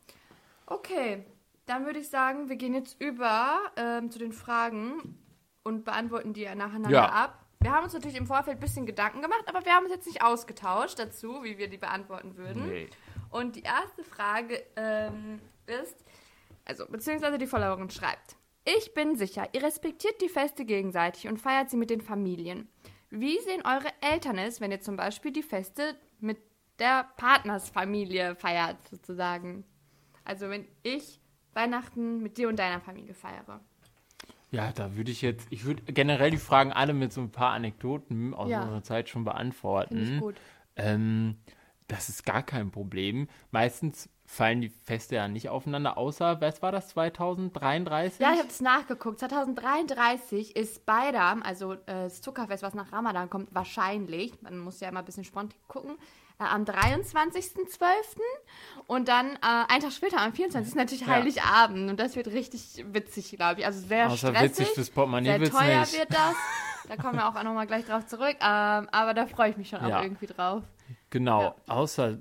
Okay, 0.66 1.24
dann 1.66 1.86
würde 1.86 1.98
ich 1.98 2.08
sagen, 2.08 2.48
wir 2.48 2.56
gehen 2.56 2.74
jetzt 2.74 3.00
über 3.00 3.58
ähm, 3.76 4.10
zu 4.12 4.20
den 4.20 4.32
Fragen 4.32 5.18
und 5.64 5.84
beantworten 5.84 6.34
die 6.34 6.44
nacheinander 6.44 6.90
Ja. 6.90 7.06
ab. 7.08 7.39
Wir 7.62 7.72
haben 7.72 7.84
uns 7.84 7.92
natürlich 7.92 8.16
im 8.16 8.26
Vorfeld 8.26 8.56
ein 8.56 8.60
bisschen 8.60 8.86
Gedanken 8.86 9.20
gemacht, 9.20 9.44
aber 9.46 9.64
wir 9.64 9.74
haben 9.74 9.84
uns 9.84 9.92
jetzt 9.92 10.06
nicht 10.06 10.22
ausgetauscht 10.22 10.98
dazu, 10.98 11.44
wie 11.44 11.58
wir 11.58 11.68
die 11.68 11.76
beantworten 11.76 12.36
würden. 12.36 12.68
Nee. 12.68 12.88
Und 13.28 13.56
die 13.56 13.62
erste 13.62 14.02
Frage 14.02 14.62
ähm, 14.76 15.40
ist, 15.66 15.96
also 16.64 16.86
beziehungsweise 16.86 17.36
die 17.36 17.46
Followerin 17.46 17.90
schreibt, 17.90 18.36
ich 18.64 18.94
bin 18.94 19.14
sicher, 19.16 19.46
ihr 19.52 19.62
respektiert 19.62 20.20
die 20.22 20.28
Feste 20.28 20.64
gegenseitig 20.64 21.28
und 21.28 21.38
feiert 21.38 21.68
sie 21.68 21.76
mit 21.76 21.90
den 21.90 22.00
Familien. 22.00 22.68
Wie 23.10 23.38
sehen 23.40 23.62
eure 23.64 23.92
Eltern 24.00 24.38
es, 24.38 24.60
wenn 24.60 24.70
ihr 24.70 24.80
zum 24.80 24.96
Beispiel 24.96 25.32
die 25.32 25.42
Feste 25.42 25.96
mit 26.18 26.38
der 26.78 27.10
Partnersfamilie 27.16 28.36
feiert, 28.36 28.76
sozusagen? 28.88 29.64
Also 30.24 30.48
wenn 30.48 30.66
ich 30.82 31.20
Weihnachten 31.52 32.22
mit 32.22 32.38
dir 32.38 32.48
und 32.48 32.58
deiner 32.58 32.80
Familie 32.80 33.14
feiere. 33.14 33.60
Ja, 34.50 34.72
da 34.72 34.96
würde 34.96 35.10
ich 35.12 35.22
jetzt, 35.22 35.46
ich 35.50 35.64
würde 35.64 35.82
generell 35.92 36.30
die 36.30 36.36
Fragen 36.36 36.72
alle 36.72 36.92
mit 36.92 37.12
so 37.12 37.20
ein 37.20 37.30
paar 37.30 37.52
Anekdoten 37.52 38.34
aus 38.34 38.50
Ja. 38.50 38.62
unserer 38.62 38.82
Zeit 38.82 39.08
schon 39.08 39.20
Finde 39.22 39.32
beantworten. 39.32 40.02
ich 40.02 40.20
gut. 40.20 40.34
Ähm, 40.76 41.36
das 41.88 42.08
ist 42.08 42.24
gar 42.24 42.42
kein 42.42 42.70
Problem. 42.70 43.28
Meistens 43.50 44.08
fallen 44.24 44.60
die 44.60 44.68
Feste 44.68 45.16
ja 45.16 45.26
nicht 45.28 45.48
aufeinander, 45.48 45.98
außer, 45.98 46.40
was 46.40 46.62
war 46.62 46.70
das, 46.70 46.88
2033? 46.90 48.20
Ja, 48.20 48.32
ich 48.32 48.38
habe 48.38 48.48
es 48.48 48.60
nachgeguckt. 48.60 49.18
2033 49.18 50.54
ist 50.56 50.86
Beidam, 50.86 51.42
also 51.42 51.72
äh, 51.74 51.78
das 51.86 52.20
Zuckerfest, 52.20 52.62
was 52.62 52.74
nach 52.74 52.92
Ramadan 52.92 53.28
kommt, 53.28 53.52
wahrscheinlich, 53.54 54.40
man 54.42 54.58
muss 54.58 54.80
ja 54.80 54.88
immer 54.88 55.00
ein 55.00 55.04
bisschen 55.04 55.24
spontan 55.24 55.58
gucken, 55.66 55.96
am 56.48 56.64
23.12. 56.64 57.86
und 58.86 59.08
dann 59.08 59.32
äh, 59.36 59.38
einen 59.68 59.82
Tag 59.82 59.92
später, 59.92 60.20
am 60.20 60.32
24. 60.32 60.74
natürlich 60.74 61.02
Ja. 61.06 61.08
Heiligabend. 61.14 61.90
Und 61.90 62.00
das 62.00 62.16
wird 62.16 62.28
richtig 62.28 62.84
witzig, 62.92 63.30
glaube 63.36 63.60
ich. 63.60 63.66
Also 63.66 63.86
sehr 63.86 64.06
Außer 64.06 64.28
stressig. 64.28 64.50
witzig 64.58 64.68
fürs 64.74 64.90
Portemonnaie 64.90 65.38
sehr 65.38 65.50
teuer 65.50 65.80
nicht. 65.80 65.98
wird 65.98 66.10
das. 66.12 66.34
Da 66.88 66.96
kommen 66.96 67.14
wir 67.18 67.28
auch 67.28 67.42
nochmal 67.42 67.66
gleich 67.66 67.84
drauf 67.86 68.06
zurück. 68.06 68.36
Ähm, 68.40 68.88
aber 68.90 69.14
da 69.14 69.26
freue 69.26 69.50
ich 69.50 69.56
mich 69.56 69.68
schon 69.68 69.80
auch 69.80 69.88
Ja. 69.88 70.02
irgendwie 70.02 70.26
drauf. 70.26 70.62
Genau, 71.10 71.42
Ja. 71.42 71.54
außer, 71.68 72.18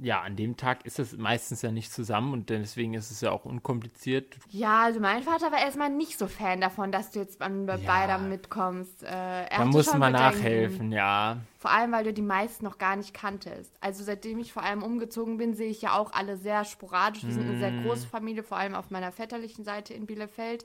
ja, 0.00 0.20
an 0.20 0.36
dem 0.36 0.56
Tag 0.56 0.86
ist 0.86 0.98
es 0.98 1.16
meistens 1.16 1.62
ja 1.62 1.72
nicht 1.72 1.92
zusammen 1.92 2.32
und 2.32 2.50
deswegen 2.50 2.94
ist 2.94 3.10
es 3.10 3.20
ja 3.20 3.32
auch 3.32 3.44
unkompliziert. 3.44 4.36
Ja, 4.50 4.82
also 4.84 5.00
mein 5.00 5.22
Vater 5.24 5.50
war 5.50 5.58
erstmal 5.60 5.90
nicht 5.90 6.18
so 6.18 6.28
Fan 6.28 6.60
davon, 6.60 6.92
dass 6.92 7.10
du 7.10 7.18
jetzt 7.18 7.42
an 7.42 7.66
bei 7.66 7.76
Ja. 7.76 7.86
Beidam 7.86 8.28
mitkommst. 8.28 9.02
Äh, 9.02 9.48
Da 9.50 9.64
muss 9.64 9.92
man 9.94 10.12
nachhelfen, 10.12 10.92
ja. 10.92 11.38
Vor 11.58 11.72
allem, 11.72 11.90
weil 11.92 12.04
du 12.04 12.12
die 12.12 12.22
meisten 12.22 12.64
noch 12.64 12.78
gar 12.78 12.94
nicht 12.94 13.12
kanntest. 13.12 13.74
Also 13.80 14.04
seitdem 14.04 14.38
ich 14.38 14.52
vor 14.52 14.62
allem 14.62 14.84
umgezogen 14.84 15.36
bin, 15.36 15.54
sehe 15.54 15.70
ich 15.70 15.82
ja 15.82 15.94
auch 15.98 16.12
alle 16.12 16.36
sehr 16.36 16.64
sporadisch. 16.64 17.24
Wir 17.24 17.32
sind 17.32 17.48
eine 17.48 17.56
Mm. 17.56 17.58
sehr 17.58 17.72
große 17.82 18.06
Familie, 18.06 18.44
vor 18.44 18.56
allem 18.58 18.74
auf 18.76 18.90
meiner 18.90 19.10
väterlichen 19.10 19.64
Seite 19.64 19.94
in 19.94 20.06
Bielefeld. 20.06 20.64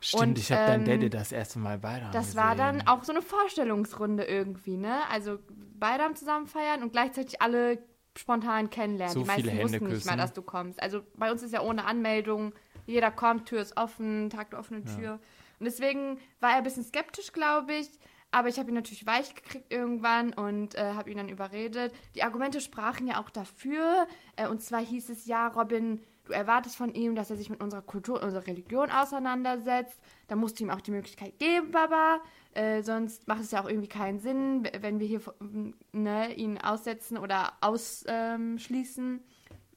Stimmt, 0.00 0.22
Und, 0.22 0.38
ich 0.38 0.52
habe 0.52 0.64
dein 0.66 0.80
ähm, 0.82 0.86
Daddy 0.86 1.10
das 1.10 1.32
erste 1.32 1.58
Mal 1.58 1.78
bei 1.78 1.98
der 1.98 2.10
Das 2.12 2.36
war 2.36 2.54
dann 2.54 2.86
auch 2.86 3.02
so 3.02 3.10
eine 3.10 3.20
Vorstellungsrunde 3.22 4.22
irgendwie, 4.22 4.76
ne? 4.76 5.00
Also 5.10 5.40
beide 5.80 6.04
am 6.04 6.14
zusammen 6.14 6.46
feiern 6.46 6.84
und 6.84 6.92
gleichzeitig 6.92 7.42
alle 7.42 7.78
spontan 8.18 8.70
kennenlernen. 8.70 9.14
So 9.14 9.20
die 9.20 9.26
meisten 9.26 9.48
viele 9.48 9.62
wussten 9.62 9.78
Hände 9.78 9.94
nicht 9.94 10.06
mal, 10.06 10.16
dass 10.16 10.32
du 10.32 10.42
kommst. 10.42 10.82
Also 10.82 11.02
bei 11.14 11.30
uns 11.30 11.42
ist 11.42 11.52
ja 11.52 11.62
ohne 11.62 11.84
Anmeldung, 11.84 12.52
jeder 12.86 13.10
kommt, 13.10 13.46
Tür 13.46 13.60
ist 13.60 13.76
offen, 13.76 14.30
Tag 14.30 14.50
der 14.50 14.58
offenen 14.58 14.84
Tür. 14.84 15.20
Und 15.58 15.64
deswegen 15.64 16.18
war 16.40 16.50
er 16.50 16.56
ein 16.56 16.64
bisschen 16.64 16.84
skeptisch, 16.84 17.32
glaube 17.32 17.74
ich. 17.74 17.88
Aber 18.30 18.48
ich 18.48 18.58
habe 18.58 18.68
ihn 18.68 18.74
natürlich 18.74 19.06
weich 19.06 19.34
gekriegt 19.34 19.72
irgendwann 19.72 20.34
und 20.34 20.74
äh, 20.74 20.92
habe 20.92 21.10
ihn 21.10 21.16
dann 21.16 21.30
überredet. 21.30 21.94
Die 22.14 22.22
Argumente 22.22 22.60
sprachen 22.60 23.06
ja 23.06 23.20
auch 23.20 23.30
dafür. 23.30 24.06
Äh, 24.36 24.48
und 24.48 24.62
zwar 24.62 24.80
hieß 24.80 25.08
es 25.08 25.26
ja, 25.26 25.48
Robin, 25.48 26.02
du 26.24 26.32
erwartest 26.32 26.76
von 26.76 26.94
ihm, 26.94 27.14
dass 27.14 27.30
er 27.30 27.36
sich 27.36 27.48
mit 27.48 27.62
unserer 27.62 27.80
Kultur 27.80 28.16
und 28.16 28.24
unserer 28.24 28.46
Religion 28.46 28.90
auseinandersetzt. 28.90 29.98
Da 30.28 30.36
musst 30.36 30.60
du 30.60 30.64
ihm 30.64 30.70
auch 30.70 30.82
die 30.82 30.90
Möglichkeit 30.90 31.38
geben, 31.38 31.70
Baba. 31.70 32.20
Äh, 32.58 32.82
sonst 32.82 33.28
macht 33.28 33.42
es 33.42 33.50
ja 33.52 33.62
auch 33.62 33.68
irgendwie 33.68 33.88
keinen 33.88 34.18
Sinn, 34.18 34.68
wenn 34.80 34.98
wir 34.98 35.06
hier 35.06 35.20
ähm, 35.40 35.74
ne, 35.92 36.34
ihn 36.34 36.58
aussetzen 36.58 37.16
oder 37.18 37.52
ausschließen. 37.60 39.20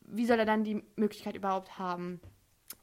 Wie 0.08 0.26
soll 0.26 0.40
er 0.40 0.46
dann 0.46 0.64
die 0.64 0.84
Möglichkeit 0.96 1.36
überhaupt 1.36 1.78
haben? 1.80 2.20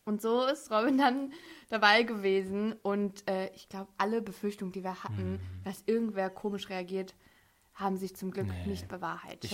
Und 0.04 0.22
so 0.22 0.44
ist 0.46 0.70
Robin 0.70 0.96
dann 0.96 1.32
dabei 1.68 2.02
gewesen. 2.02 2.74
Und 2.82 3.28
äh, 3.28 3.50
ich 3.54 3.68
glaube, 3.68 3.90
alle 3.98 4.22
Befürchtungen, 4.22 4.72
die 4.72 4.82
wir 4.82 5.02
hatten, 5.04 5.32
Mhm. 5.32 5.40
dass 5.64 5.82
irgendwer 5.86 6.30
komisch 6.30 6.68
reagiert, 6.70 7.14
haben 7.74 7.96
sich 7.96 8.16
zum 8.16 8.30
Glück 8.30 8.48
nicht 8.66 8.88
bewahrheitet. 8.88 9.44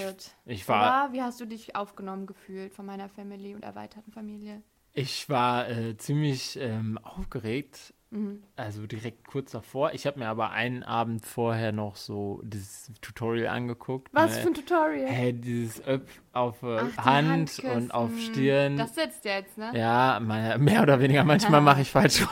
Ich- 0.47 0.61
ich 0.63 0.69
war- 0.69 1.07
Oder 1.07 1.13
wie 1.13 1.23
hast 1.23 1.41
du 1.41 1.45
dich 1.47 1.77
aufgenommen 1.77 2.27
gefühlt 2.27 2.73
von 2.73 2.87
meiner 2.87 3.09
Family 3.09 3.55
und 3.55 3.65
erweiterten 3.65 4.13
Familie? 4.13 4.63
Ich 4.93 5.29
war 5.29 5.69
äh, 5.69 5.97
ziemlich 5.97 6.57
ähm, 6.61 6.99
aufgeregt, 6.99 7.93
Mhm. 8.15 8.45
also 8.55 8.87
direkt 8.87 9.27
kurz 9.27 9.51
davor. 9.51 9.93
Ich 9.93 10.07
habe 10.07 10.21
mir 10.21 10.29
aber 10.29 10.51
einen 10.51 10.85
Abend 10.85 11.27
vorher 11.27 11.73
noch 11.73 11.97
so 11.97 12.41
dieses 12.45 12.93
Tutorial 13.01 13.49
angeguckt. 13.49 14.09
Was 14.13 14.37
ne? 14.37 14.43
für 14.43 14.49
ein 14.49 14.55
Tutorial? 14.55 15.09
Hey, 15.09 15.33
dieses 15.33 15.85
Öp 15.85 16.09
auf 16.33 16.63
äh, 16.63 16.79
Ach, 16.97 17.05
Hand 17.05 17.59
und 17.65 17.93
auf 17.93 18.11
Stirn. 18.21 18.77
Das 18.77 18.95
sitzt 18.95 19.25
jetzt, 19.25 19.59
ne? 19.59 19.73
ja, 19.75 20.21
mehr 20.21 20.83
oder 20.83 21.01
weniger. 21.01 21.25
Manchmal 21.25 21.61
mache 21.61 21.81
ich 21.81 21.91
falsch. 21.91 22.25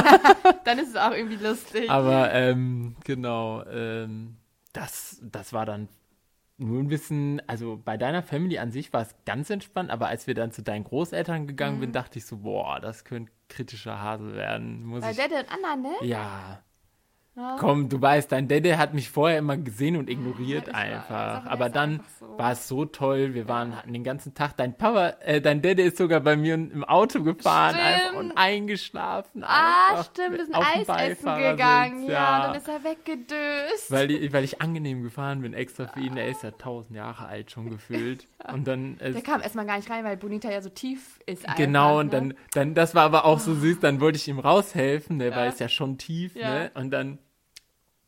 Dann 0.64 0.78
ist 0.78 0.90
es 0.90 0.96
auch 0.96 1.10
irgendwie 1.10 1.42
lustig. 1.42 1.90
aber 1.90 2.32
ähm, 2.32 2.94
genau, 3.02 3.64
ähm, 3.64 4.36
das, 4.72 5.20
das 5.20 5.52
war 5.52 5.66
dann 5.66 5.88
nur 6.56 6.80
ein 6.80 6.88
bisschen, 6.88 7.42
also 7.48 7.80
bei 7.84 7.96
deiner 7.96 8.22
Family 8.22 8.58
an 8.58 8.70
sich 8.70 8.92
war 8.92 9.02
es 9.02 9.14
ganz 9.24 9.50
entspannt, 9.50 9.90
aber 9.90 10.06
als 10.08 10.26
wir 10.26 10.34
dann 10.34 10.52
zu 10.52 10.62
deinen 10.62 10.84
Großeltern 10.84 11.46
gegangen 11.46 11.76
Mhm. 11.76 11.80
bin, 11.80 11.92
dachte 11.92 12.18
ich 12.18 12.26
so, 12.26 12.38
boah, 12.38 12.80
das 12.80 13.04
könnte 13.04 13.32
kritischer 13.48 14.00
Hase 14.00 14.34
werden. 14.34 14.84
Muss 14.84 15.02
Bei 15.02 15.10
ich, 15.10 15.16
Dede 15.16 15.34
und 15.36 15.46
Anna, 15.52 15.76
ne? 15.76 15.92
ja. 16.02 16.62
Ja. 17.36 17.56
Komm, 17.58 17.88
du 17.88 18.00
weißt, 18.00 18.30
dein 18.30 18.46
Dede 18.46 18.78
hat 18.78 18.94
mich 18.94 19.10
vorher 19.10 19.38
immer 19.38 19.56
gesehen 19.56 19.96
und 19.96 20.08
ignoriert 20.08 20.68
weiß, 20.68 20.74
einfach. 20.74 21.44
aber 21.46 21.50
Aber 21.50 21.66
ist 21.66 21.74
dann 21.76 21.92
einfach 21.94 22.04
so. 22.20 22.38
war 22.38 22.52
es 22.52 22.68
so 22.68 22.84
toll. 22.84 23.34
Wir 23.34 23.48
waren 23.48 23.76
hatten 23.76 23.92
den 23.92 24.04
ganzen 24.04 24.34
Tag. 24.34 24.56
Dein 24.56 24.76
Papa, 24.76 25.14
äh, 25.20 25.40
dein 25.40 25.60
Dede 25.60 25.82
ist 25.82 25.96
sogar 25.96 26.20
bei 26.20 26.36
mir 26.36 26.54
im 26.54 26.84
Auto 26.84 27.22
gefahren 27.24 27.74
einfach 27.74 28.14
und 28.20 28.32
eingeschlafen. 28.36 29.42
Ah, 29.42 29.90
einfach 29.90 30.04
stimmt, 30.12 30.38
wir 30.38 30.44
sind 30.44 30.54
Eis 30.54 30.88
essen 31.10 31.34
gegangen. 31.36 32.08
Ja, 32.08 32.46
dann 32.46 32.54
ist 32.56 32.68
er 32.68 32.84
weggedöst. 32.84 33.90
weil, 33.90 34.10
ich, 34.10 34.32
weil 34.32 34.44
ich 34.44 34.60
angenehm 34.62 35.02
gefahren 35.02 35.42
bin, 35.42 35.54
extra 35.54 35.86
für 35.88 36.00
ihn. 36.00 36.16
Er 36.16 36.28
ist 36.28 36.42
ja 36.42 36.52
tausend 36.52 36.96
Jahre 36.96 37.26
alt 37.26 37.50
schon 37.50 37.68
gefühlt. 37.70 38.26
Und 38.52 38.68
dann 38.68 38.98
äh, 39.00 39.12
Der 39.12 39.22
kam 39.22 39.40
erstmal 39.40 39.66
gar 39.66 39.76
nicht 39.76 39.90
rein, 39.90 40.04
weil 40.04 40.16
Bonita 40.16 40.50
ja 40.50 40.60
so 40.60 40.68
tief 40.68 41.18
ist. 41.26 41.44
Einfach, 41.44 41.56
Genau, 41.56 41.98
und 42.00 42.06
ne? 42.06 42.10
dann, 42.12 42.34
dann, 42.52 42.74
das 42.74 42.94
war 42.94 43.04
aber 43.04 43.24
auch 43.24 43.38
so 43.40 43.54
süß, 43.54 43.80
dann 43.80 44.00
wollte 44.00 44.16
ich 44.18 44.28
ihm 44.28 44.38
raushelfen, 44.38 45.16
ne, 45.16 45.30
weil 45.30 45.46
Ja. 45.46 45.52
es 45.52 45.58
ja 45.58 45.68
schon 45.70 45.96
tief, 45.96 46.36
Ja. 46.36 46.50
ne, 46.50 46.70
und 46.74 46.90
dann 46.90 47.18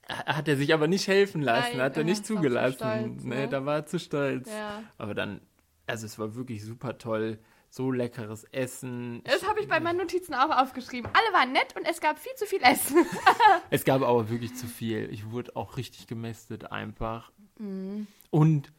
hat 0.08 0.48
er 0.48 0.56
sich 0.56 0.72
aber 0.72 0.86
nicht 0.86 1.08
helfen 1.08 1.42
lassen, 1.42 1.78
Nein, 1.78 1.82
hat 1.82 1.96
er 1.96 2.02
ja, 2.02 2.04
nicht 2.04 2.26
zugelassen, 2.26 2.76
stolz, 2.76 3.24
ne, 3.24 3.34
ne? 3.34 3.48
da 3.48 3.64
war 3.64 3.76
er 3.76 3.86
zu 3.86 3.98
stolz. 3.98 4.48
Ja. 4.50 4.82
Aber 4.98 5.14
dann, 5.14 5.40
also 5.86 6.06
es 6.06 6.18
war 6.18 6.34
wirklich 6.34 6.64
super 6.64 6.98
toll, 6.98 7.38
so 7.68 7.90
leckeres 7.90 8.44
Essen. 8.44 9.22
Das 9.24 9.46
habe 9.46 9.60
ich 9.60 9.68
bei 9.68 9.80
meinen 9.80 9.98
Notizen 9.98 10.34
auch 10.34 10.56
aufgeschrieben. 10.56 11.10
Alle 11.12 11.34
waren 11.34 11.52
nett 11.52 11.74
und 11.76 11.84
es 11.84 12.00
gab 12.00 12.18
viel 12.18 12.34
zu 12.36 12.46
viel 12.46 12.62
Essen. 12.62 13.04
Es 13.70 13.84
gab 13.84 14.02
aber 14.02 14.30
wirklich 14.30 14.54
zu 14.54 14.66
viel. 14.66 15.08
Ich 15.12 15.30
wurde 15.30 15.56
auch 15.56 15.76
richtig 15.76 16.06
gemästet 16.06 16.70
einfach. 16.70 17.32
Mhm. 17.58 18.06
Und 18.30 18.72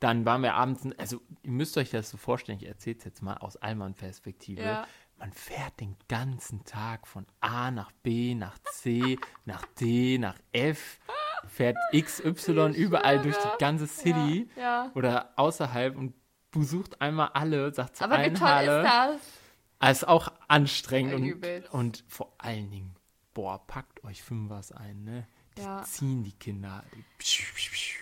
dann 0.00 0.24
waren 0.24 0.42
wir 0.42 0.54
abends, 0.54 0.82
also 0.96 1.20
ihr 1.42 1.50
müsst 1.50 1.76
euch 1.76 1.90
das 1.90 2.10
so 2.10 2.16
vorstellen, 2.16 2.58
ich 2.58 2.66
erzähle 2.66 2.96
es 2.98 3.04
jetzt 3.04 3.22
mal 3.22 3.36
aus 3.36 3.56
Allmann-Perspektive. 3.56 4.62
Ja. 4.62 4.88
Man 5.20 5.32
fährt 5.32 5.78
den 5.80 5.96
ganzen 6.08 6.64
Tag 6.64 7.06
von 7.06 7.26
A 7.40 7.70
nach 7.70 7.92
B, 8.02 8.34
nach 8.34 8.58
C, 8.72 9.18
nach 9.44 9.64
D, 9.78 10.16
nach 10.18 10.34
F, 10.52 10.98
fährt 11.46 11.76
XY 11.94 12.70
überall 12.74 13.20
durch 13.20 13.36
die 13.36 13.58
ganze 13.58 13.86
City 13.86 14.48
Ja, 14.56 14.62
ja. 14.86 14.90
oder 14.94 15.32
außerhalb 15.36 15.94
und 15.96 16.14
besucht 16.50 17.00
einmal 17.02 17.28
alle, 17.34 17.72
sagt 17.74 17.96
zu 17.96 18.04
Aber 18.04 18.18
wie 18.24 18.32
toll 18.32 18.48
Halle. 18.48 18.82
ist 18.82 18.90
das? 19.80 19.90
Ist 19.90 20.08
auch 20.08 20.32
anstrengend 20.48 21.44
Ja, 21.44 21.58
und, 21.68 21.74
und 21.74 22.04
vor 22.08 22.32
allen 22.38 22.70
Dingen, 22.70 22.96
boah, 23.34 23.64
packt 23.66 24.02
euch 24.04 24.22
Fünfers 24.22 24.72
ein, 24.72 25.04
ne? 25.04 25.28
Die 25.58 25.84
ziehen 25.84 26.22
die 26.24 26.32
Kinder. 26.32 26.82
Die 26.94 27.04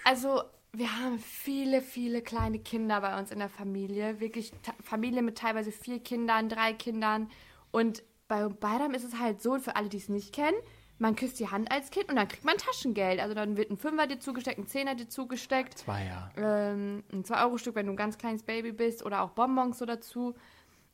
Also, 0.04 0.42
wir 0.72 0.98
haben 0.98 1.18
viele, 1.18 1.80
viele 1.80 2.22
kleine 2.22 2.58
Kinder 2.58 3.00
bei 3.00 3.18
uns 3.18 3.30
in 3.30 3.38
der 3.38 3.48
Familie. 3.48 4.20
Wirklich 4.20 4.52
Familie 4.82 5.22
mit 5.22 5.38
teilweise 5.38 5.72
vier 5.72 6.00
Kindern, 6.00 6.48
drei 6.48 6.72
Kindern. 6.72 7.30
Und 7.70 8.02
bei 8.28 8.48
Bayram 8.48 8.94
ist 8.94 9.04
es 9.04 9.18
halt 9.18 9.42
so, 9.42 9.58
für 9.58 9.76
alle, 9.76 9.88
die 9.88 9.96
es 9.96 10.08
nicht 10.08 10.34
kennen, 10.34 10.56
man 10.98 11.14
küsst 11.14 11.38
die 11.38 11.48
Hand 11.48 11.70
als 11.70 11.90
Kind 11.90 12.08
und 12.08 12.16
dann 12.16 12.28
kriegt 12.28 12.44
man 12.44 12.56
Taschengeld. 12.58 13.20
Also 13.20 13.34
dann 13.34 13.56
wird 13.56 13.70
ein 13.70 13.78
Fünfer 13.78 14.06
dir 14.06 14.18
zugesteckt, 14.18 14.58
ein 14.58 14.66
Zehner 14.66 14.94
dir 14.94 15.08
zugesteckt, 15.08 15.78
Zwei 15.78 16.06
ja. 16.06 16.30
ähm, 16.36 17.04
ein 17.12 17.22
2-Euro-Stück, 17.22 17.74
wenn 17.74 17.86
du 17.86 17.92
ein 17.92 17.96
ganz 17.96 18.18
kleines 18.18 18.42
Baby 18.42 18.72
bist 18.72 19.04
oder 19.04 19.22
auch 19.22 19.30
Bonbons 19.30 19.78
so 19.78 19.86
dazu. 19.86 20.34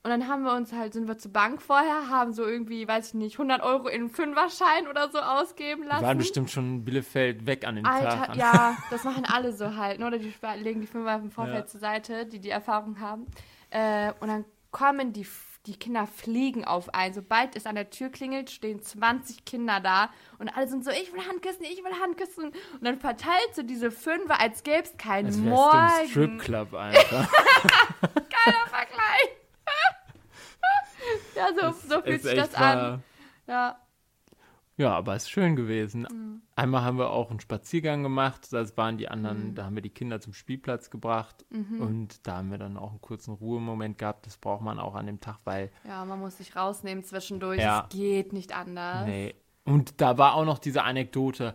Und 0.04 0.11
dann 0.11 0.28
haben 0.28 0.42
wir 0.42 0.52
uns 0.52 0.73
halt, 0.75 0.92
sind 0.92 1.08
wir 1.08 1.16
zur 1.16 1.32
Bank 1.32 1.62
vorher, 1.62 2.11
haben 2.11 2.34
so 2.34 2.44
irgendwie, 2.44 2.87
weiß 2.87 3.08
ich 3.08 3.14
nicht, 3.14 3.37
100 3.37 3.62
Euro 3.62 3.88
in 3.88 4.02
einen 4.02 4.11
Fünferschein 4.11 4.87
oder 4.87 5.11
so 5.11 5.18
ausgeben 5.18 5.82
Wir 5.84 5.88
lassen. 5.88 6.04
waren 6.04 6.18
bestimmt 6.18 6.50
schon 6.50 6.84
Bielefeld 6.84 7.46
weg 7.46 7.66
an 7.66 7.76
den 7.76 7.84
Tag. 7.84 8.02
Alter, 8.04 8.30
an. 8.30 8.38
ja, 8.38 8.76
das 8.90 9.02
machen 9.04 9.25
alle 9.25 9.52
so 9.54 9.75
halt. 9.76 9.99
Ne? 10.00 10.06
Oder 10.06 10.18
die 10.18 10.32
legen 10.62 10.82
die 10.82 10.87
Fünfer 10.87 11.16
im 11.16 11.30
Vorfeld 11.30 11.56
Ja. 11.56 11.66
zur 11.66 11.80
Seite, 11.80 12.26
die 12.26 12.38
die 12.38 12.50
Erfahrung 12.50 13.00
haben. 13.00 13.26
Äh, 13.70 14.12
und 14.20 14.28
dann 14.28 14.44
kommen 14.73 15.14
die, 15.14 15.26
die 15.64 15.76
Kinder 15.78 16.06
fliegen 16.06 16.66
auf 16.66 16.92
ein. 16.92 17.14
Sobald 17.14 17.56
es 17.56 17.64
an 17.64 17.75
der 17.75 17.88
Tür 17.88 18.11
klingelt, 18.11 18.50
stehen 18.50 18.82
20 18.82 19.46
Kinder 19.46 19.80
da. 19.80 20.11
Und 20.38 20.50
alle 20.54 20.68
sind 20.68 20.84
so, 20.84 20.90
ich 20.90 21.14
will 21.14 21.26
Handküssen, 21.26 21.64
ich 21.64 21.82
will 21.82 21.99
Handküssen. 22.02 22.44
Und 22.49 22.54
dann 22.82 22.99
verteilt 23.00 23.54
sie 23.54 23.64
diese 23.64 23.90
Fünfer, 23.90 24.38
als 24.38 24.62
gäbe 24.64 24.82
es 24.82 24.94
keinen 24.99 25.26
Als 25.28 25.37
du 25.37 25.42
im 25.44 25.49
Morgen. 25.49 26.08
Stripclub 26.11 26.75
einfach. 26.75 27.26
Geiler 28.02 28.66
Vergleich. 28.68 29.30
ja, 31.37 31.49
so, 31.73 31.88
so 31.88 32.03
fühlt 32.03 32.23
sich 32.23 32.35
das 32.35 32.55
an. 32.55 32.79
wahr. 32.79 33.00
Ja. 33.47 33.79
Ja, 34.76 34.93
aber 34.97 35.14
es 35.14 35.23
ist 35.25 35.31
schön 35.31 35.55
gewesen. 35.55 36.03
Mhm. 36.11 36.43
Einmal 36.57 36.83
haben 36.83 36.99
wir 36.99 37.11
auch 37.11 37.31
einen 37.31 37.38
Spaziergang 37.38 38.03
gemacht. 38.03 38.53
Das 38.53 38.76
waren 38.76 38.99
die 38.99 39.09
anderen, 39.09 39.50
Mhm. 39.50 39.55
da 39.55 39.64
haben 39.67 39.76
wir 39.76 39.83
die 39.83 39.91
Kinder 39.91 40.21
zum 40.21 40.33
Spielplatz 40.33 40.91
gebracht. 40.91 41.45
Und 41.50 42.26
da 42.26 42.38
haben 42.38 42.50
wir 42.50 42.59
dann 42.59 42.76
auch 42.76 42.91
einen 42.91 43.00
kurzen 43.00 43.35
Ruhemoment 43.35 43.99
gehabt. 43.99 44.26
Das 44.26 44.37
braucht 44.37 44.62
man 44.62 44.81
auch 44.81 44.97
an 44.97 45.07
dem 45.07 45.21
Tag, 45.21 45.38
weil, 45.45 45.71
ja, 45.87 46.05
man 46.05 46.19
muss 46.19 46.38
sich 46.38 46.57
rausnehmen 46.57 47.05
zwischendurch. 47.05 47.61
Ja. 47.61 47.87
Es 47.88 47.97
geht 47.97 48.33
nicht 48.33 48.53
anders. 48.57 49.07
nee. 49.07 49.35
Und 49.64 50.00
da 50.00 50.19
war 50.19 50.35
auch 50.35 50.45
noch 50.45 50.59
diese 50.59 50.83
Anekdote. 50.83 51.55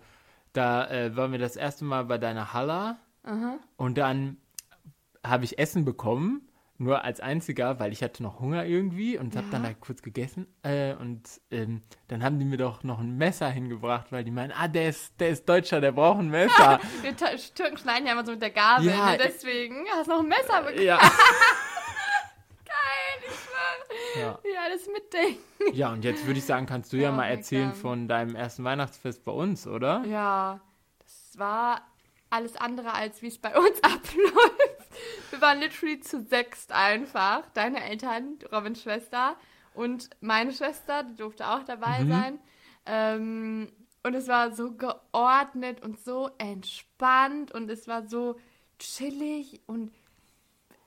Da 0.54 0.90
äh, 0.90 1.16
waren 1.18 1.32
wir 1.34 1.40
das 1.40 1.58
erste 1.58 1.84
Mal 1.86 2.06
bei 2.06 2.18
deiner 2.18 2.54
Halla. 2.54 3.00
Und 3.76 3.98
dann 3.98 4.38
habe 5.28 5.44
ich 5.44 5.60
Essen 5.60 5.84
bekommen. 5.86 6.49
Nur 6.82 7.04
als 7.04 7.20
einziger, 7.20 7.78
weil 7.80 7.92
ich 7.92 8.02
hatte 8.02 8.24
noch 8.24 8.40
Hunger 8.40 8.64
irgendwie 8.66 9.18
und 9.18 9.36
habe 9.36 9.48
dann 9.52 9.64
da 9.64 9.74
kurz 9.74 10.02
gegessen. 10.02 10.48
Äh, 10.64 10.94
und 10.94 11.22
ähm, 11.52 11.82
dann 12.08 12.24
haben 12.24 12.40
die 12.40 12.46
mir 12.46 12.56
doch 12.56 12.84
noch 12.84 13.00
ein 13.00 13.18
Messer 13.18 13.50
hingebracht, 13.50 14.14
weil 14.14 14.24
die 14.24 14.32
meinen, 14.32 14.54
ah, 14.54 14.70
der 14.70 14.88
ist, 14.88 15.20
der 15.20 15.30
ist 15.30 15.48
Deutscher, 15.50 15.82
der 15.82 15.92
braucht 15.92 16.20
ein 16.20 16.30
Messer. 16.30 16.80
Wir 17.02 17.16
Türken 17.18 17.78
schneiden 17.78 18.06
ja 18.08 18.14
immer 18.14 18.26
so 18.26 18.32
mit 18.32 18.42
der 18.42 18.52
Gabel, 18.52 18.88
Ja, 18.88 19.12
ne? 19.12 19.18
deswegen 19.22 19.86
hast 19.94 20.08
du 20.08 20.12
noch 20.14 20.20
ein 20.22 20.28
Messer 20.30 20.62
bekommen. 20.64 20.82
ja. 20.86 20.98
Geil, 22.66 23.28
ich 23.28 23.36
schwör. 23.36 24.22
Ja. 24.22 24.40
Ja, 24.54 24.62
das 24.74 24.88
Mitdenken. 24.88 25.76
ja, 25.76 25.92
und 25.92 26.04
jetzt 26.06 26.26
würde 26.26 26.40
ich 26.40 26.46
sagen, 26.46 26.66
kannst 26.66 26.94
du 26.94 26.98
ja 26.98 27.10
Oh 27.12 27.16
mal 27.16 27.26
erzählen 27.28 27.74
von 27.74 28.08
deinem 28.08 28.36
ersten 28.36 28.64
Weihnachtsfest 28.64 29.26
bei 29.26 29.32
uns, 29.34 29.68
oder? 29.68 30.04
Ja, 30.06 30.62
das 31.00 31.38
war 31.38 31.82
alles 32.30 32.56
andere, 32.56 32.94
als 32.94 33.22
wie 33.22 33.28
es 33.28 33.38
bei 33.38 33.54
uns 33.58 33.78
abläuft. 33.84 34.79
Wir 35.32 35.41
waren 35.41 35.60
literally 35.60 36.00
zu 36.00 36.22
sechst 36.22 36.72
einfach. 36.72 37.44
Deine 37.53 37.84
Eltern, 37.84 38.39
Robins 38.51 38.82
Schwester 38.82 39.36
und 39.74 40.10
meine 40.22 40.53
Schwester, 40.53 41.03
die 41.03 41.15
durfte 41.15 41.48
auch 41.48 41.63
dabei 41.63 42.06
sein. 42.06 42.39
Ähm, 42.86 43.72
und 44.03 44.13
es 44.13 44.27
war 44.27 44.53
so 44.53 44.72
geordnet 44.72 45.82
und 45.84 46.00
so 46.00 46.29
entspannt 46.38 47.51
und 47.51 47.70
es 47.70 47.88
war 47.88 48.08
so 48.08 48.39
chillig 48.79 49.62
und 49.68 49.91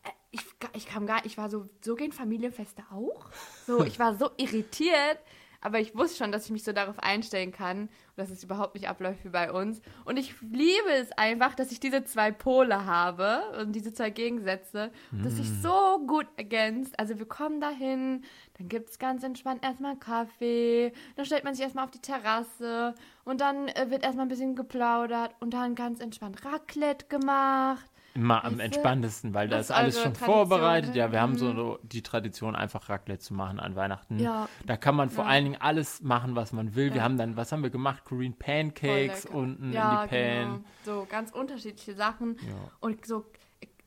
äh, 0.03 0.11
ich, 0.31 0.43
ich 0.73 0.87
kam 0.87 1.07
gar 1.07 1.25
ich 1.27 1.37
war 1.37 1.51
so, 1.51 1.69
so 1.83 1.95
gehen 1.95 2.13
Familienfeste 2.13 2.83
auch. 2.91 3.27
So, 3.67 3.85
ich 3.85 3.99
war 3.99 4.17
so 4.17 4.31
irritiert, 4.37 5.19
aber 5.63 5.81
ich 5.81 5.97
wusste 5.97 6.19
schon, 6.19 6.33
dass 6.33 6.47
ich 6.47 6.51
mich 6.51 6.65
so 6.65 6.73
darauf 6.73 6.99
einstellen 6.99 7.53
kann 7.53 7.83
und 7.83 7.91
dass 8.17 8.31
es 8.31 8.45
überhaupt 8.45 8.75
nicht 8.75 8.89
abläuft 8.89 9.25
wie 9.25 9.31
bei 9.31 9.51
uns. 9.51 9.81
Und 10.05 10.19
ich 10.19 10.35
liebe 10.41 10.91
es 10.91 11.13
einfach, 11.13 11.55
dass 11.55 11.73
ich 11.73 11.81
diese 11.81 12.05
zwei 12.05 12.33
Pole 12.33 12.85
habe 12.85 13.43
und 13.61 13.73
diese 13.73 13.95
zwei 13.95 14.11
Gegensätze, 14.11 14.91
und 15.13 15.25
dass 15.25 15.37
sich 15.37 15.49
so 15.63 16.05
gut 16.07 16.27
ergänzt. 16.37 16.99
Also 16.99 17.19
wir 17.19 17.27
kommen 17.27 17.61
dahin, 17.61 18.25
dann 18.59 18.69
gibt 18.69 18.91
es 18.91 18.99
ganz 18.99 19.23
entspannt 19.23 19.65
erstmal 19.65 19.97
Kaffee, 19.97 20.93
dann 21.17 21.25
stellt 21.25 21.45
man 21.45 21.55
sich 21.55 21.63
erstmal 21.63 21.85
auf 21.85 21.91
die 21.93 22.01
Terrasse 22.01 22.95
und 23.25 23.41
dann 23.41 23.69
äh, 23.69 23.89
wird 23.89 24.03
erstmal 24.03 24.27
ein 24.27 24.31
bisschen 24.31 24.57
geplaudert 24.57 25.35
und 25.41 25.55
dann 25.55 25.75
ganz 25.75 26.01
entspannt 26.01 26.45
Raclette 26.45 27.07
gemacht. 27.07 27.92
Immer 28.15 28.45
am 28.45 28.61
entspanntesten, 28.61 29.33
weil 29.33 29.49
da 29.49 29.57
Das 29.57 29.71
ist 29.71 29.77
alles 29.77 29.95
schon 29.95 30.13
Tradition, 30.13 30.27
vorbereitet. 30.49 30.95
Ja, 30.95 31.13
wir 31.13 31.21
haben 31.23 31.37
so 31.37 31.79
die 31.83 32.03
Tradition, 32.03 32.55
einfach 32.55 32.89
Raclette 32.91 33.21
zu 33.21 33.33
machen 33.33 33.59
an 33.59 33.75
Weihnachten. 33.75 34.19
Ja. 34.19 34.49
Da 34.67 34.77
kann 34.77 34.95
man 34.95 35.09
vor 35.09 35.25
Ja. 35.25 35.31
allen 35.31 35.45
Dingen 35.45 35.61
alles 35.61 36.03
machen, 36.03 36.37
was 36.37 36.53
man 36.53 36.75
will. 36.75 36.91
Wir 36.91 36.99
Ja. 36.99 37.03
haben 37.05 37.17
dann, 37.17 37.37
was 37.37 37.53
haben 37.53 37.63
wir 37.63 37.71
gemacht? 37.71 38.05
Korean 38.05 38.35
Pancakes 38.35 39.25
unten 39.25 39.65
in 39.65 39.71
die 39.73 39.77
Pan. 39.79 40.09
Genau. 40.11 40.61
So 40.85 41.07
ganz 41.09 41.31
unterschiedliche 41.31 41.95
Sachen. 41.95 42.37
Und 42.81 43.07
so, 43.07 43.25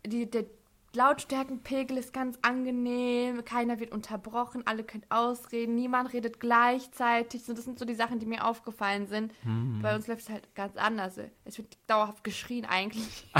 die, 0.05 0.29
der 0.29 0.45
Lautstärkenpegel 0.95 1.97
ist 1.97 2.13
ganz 2.13 2.37
angenehm, 2.41 3.43
keiner 3.45 3.79
wird 3.79 3.91
unterbrochen, 3.91 4.63
alle 4.65 4.83
können 4.83 5.05
ausreden, 5.09 5.75
niemand 5.75 6.13
redet 6.13 6.39
gleichzeitig. 6.39 7.43
So, 7.43 7.53
das 7.53 7.65
sind 7.65 7.77
so 7.79 7.85
die 7.85 7.93
Sachen, 7.95 8.19
die 8.19 8.25
mir 8.25 8.45
aufgefallen 8.45 9.07
sind. 9.07 9.33
Hm. 9.43 9.79
Bei 9.81 9.95
uns 9.95 10.07
läuft 10.07 10.21
es 10.23 10.29
halt 10.29 10.53
ganz 10.55 10.75
anders. 10.77 11.19
Es 11.43 11.57
wird 11.57 11.77
dauerhaft 11.87 12.23
geschrien 12.23 12.65
eigentlich. 12.65 13.27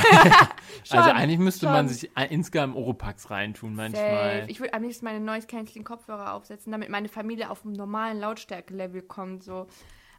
Also 0.90 1.04
Schon, 1.10 1.18
eigentlich 1.18 1.40
müsste 1.40 1.66
man 1.68 1.88
schon. 1.88 1.96
sich 1.96 2.18
ein- 2.18 2.30
insgesamt 2.30 2.76
Oropax 2.76 3.30
reintun 3.30 3.76
manchmal. 3.76 4.40
Safe. 4.42 4.52
Ich 4.52 4.60
würde 4.60 4.74
am 4.74 4.84
liebsten 4.84 5.06
meine 5.06 5.20
Noise 5.20 5.48
Canceling 5.48 5.84
Kopfhörer 5.84 6.34
aufsetzen, 6.34 6.72
damit 6.72 6.90
meine 6.90 7.08
Familie 7.08 7.50
auf 7.50 7.64
einem 7.64 7.74
normalen 7.74 8.20
Lautstärke-Level 8.20 9.02
kommt. 9.04 9.44
So. 9.44 9.68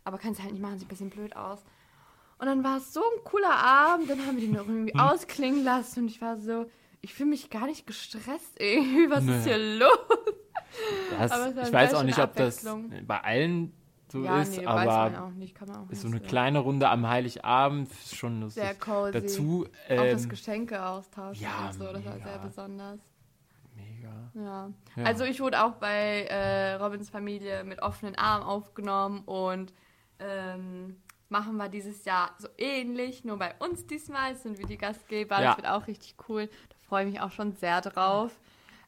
Aber 0.04 0.18
kannst 0.18 0.40
halt 0.42 0.52
nicht 0.52 0.62
machen, 0.62 0.78
sieht 0.78 0.86
ein 0.86 0.90
bisschen 0.90 1.10
blöd 1.10 1.36
aus. 1.36 1.64
Und 2.38 2.46
dann 2.46 2.64
war 2.64 2.78
es 2.78 2.92
so 2.92 3.00
ein 3.00 3.24
cooler 3.24 3.54
Abend, 3.56 4.08
dann 4.10 4.26
haben 4.26 4.36
wir 4.36 4.42
den 4.42 4.52
noch 4.52 4.66
irgendwie 4.66 4.92
Hm. 4.92 5.00
ausklingen 5.00 5.64
lassen 5.64 6.00
und 6.00 6.08
ich 6.08 6.20
war 6.20 6.36
so, 6.36 6.66
ich 7.06 7.14
fühle 7.14 7.30
mich 7.30 7.50
gar 7.50 7.66
nicht 7.66 7.86
gestresst 7.86 8.58
irgendwie. 8.58 9.08
Was 9.08 9.22
Nee. 9.22 9.38
ist 9.38 9.44
hier 9.44 9.58
los? 9.58 9.90
Das, 11.16 11.68
ich 11.68 11.72
weiß 11.72 11.94
auch 11.94 12.02
nicht, 12.02 12.18
ob 12.18 12.34
das 12.34 12.66
bei 13.06 13.20
allen 13.20 13.72
so 14.08 14.24
ja, 14.24 14.42
ist, 14.42 14.56
nee, 14.56 14.66
weiß 14.66 14.86
man 14.86 15.14
aber 15.14 15.24
auch 15.26 15.30
nicht, 15.30 15.56
ist 15.90 16.02
so 16.02 16.08
eine 16.08 16.18
sehen. 16.18 16.26
kleine 16.26 16.58
Runde 16.58 16.88
am 16.88 17.08
Heiligabend 17.08 17.90
ist 17.92 18.16
schon 18.16 18.40
lustig. 18.40 18.62
Sehr 18.64 18.74
cozy. 18.74 19.12
Dazu 19.12 19.66
auch 19.88 19.96
das 19.96 20.24
ähm, 20.24 20.28
Geschenke 20.28 20.84
austauschen 20.84 21.44
ja, 21.44 21.68
und 21.68 21.74
so, 21.74 21.92
das 21.92 22.04
war 22.04 22.12
sehr 22.18 22.26
mega. 22.26 22.38
besonders. 22.38 23.00
mega. 23.76 24.30
Ja. 24.34 24.70
Ja. 24.96 25.04
Also 25.04 25.24
ich 25.24 25.40
wurde 25.40 25.62
auch 25.64 25.74
bei 25.74 26.24
äh, 26.24 26.74
Robins 26.74 27.08
Familie 27.08 27.62
mit 27.62 27.82
offenen 27.82 28.16
Armen 28.16 28.44
aufgenommen 28.44 29.22
und 29.26 29.72
ähm, 30.18 30.96
machen 31.28 31.56
wir 31.56 31.68
dieses 31.68 32.04
Jahr 32.04 32.30
so 32.38 32.48
ähnlich, 32.58 33.24
nur 33.24 33.38
bei 33.38 33.54
uns 33.60 33.86
diesmal 33.86 34.34
sind 34.36 34.58
wir 34.58 34.66
die 34.66 34.78
Gastgeber. 34.78 35.40
Ja. 35.40 35.48
Das 35.48 35.56
wird 35.56 35.68
auch 35.68 35.86
richtig 35.86 36.16
cool. 36.28 36.48
Freue 36.88 37.04
ich 37.06 37.12
mich 37.12 37.20
auch 37.20 37.30
schon 37.32 37.52
sehr 37.52 37.80
drauf. 37.80 38.30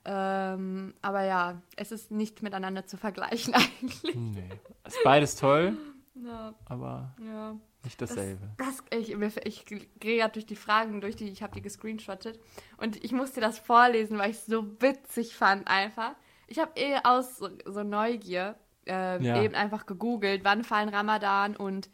Ähm, 0.04 0.94
aber 1.02 1.24
ja, 1.24 1.60
es 1.76 1.92
ist 1.92 2.10
nicht 2.10 2.42
miteinander 2.42 2.86
zu 2.86 2.96
vergleichen 2.96 3.54
eigentlich. 3.82 4.14
Nee. 4.14 4.48
Ist 4.86 4.98
beides 5.04 5.36
toll, 5.36 5.76
Ja, 6.14 6.54
aber 6.66 7.14
ja. 7.22 7.56
nicht 7.84 8.00
dasselbe. 8.00 8.48
Das, 8.56 8.82
ich, 8.90 9.14
mir- 9.16 9.30
ich 9.44 9.66
gehe 9.66 9.86
gerade 9.98 10.32
durch 10.32 10.46
die 10.46 10.56
Fragen 10.56 11.00
durch, 11.00 11.16
die 11.16 11.28
ich 11.28 11.42
habe 11.42 11.52
die 11.54 11.60
gescreenshottet 11.62 12.38
und 12.78 13.02
ich 13.04 13.12
musste 13.12 13.40
das 13.40 13.58
vorlesen, 13.58 14.16
weil 14.18 14.30
ich 14.30 14.36
es 14.38 14.46
so 14.46 14.80
witzig 14.80 15.34
fand 15.36 15.68
einfach. 15.68 16.12
Ich 16.46 16.58
habe 16.58 16.70
eh 16.76 16.96
aus 17.04 17.36
so, 17.38 17.48
so 17.66 17.82
Neugier 17.82 18.54
äh, 18.86 19.22
Ja. 19.22 19.42
eben 19.42 19.54
einfach 19.54 19.84
gegoogelt, 19.84 20.42
wann 20.44 20.64
fallen 20.64 20.88
Ramadan 20.88 21.54
und 21.56 21.90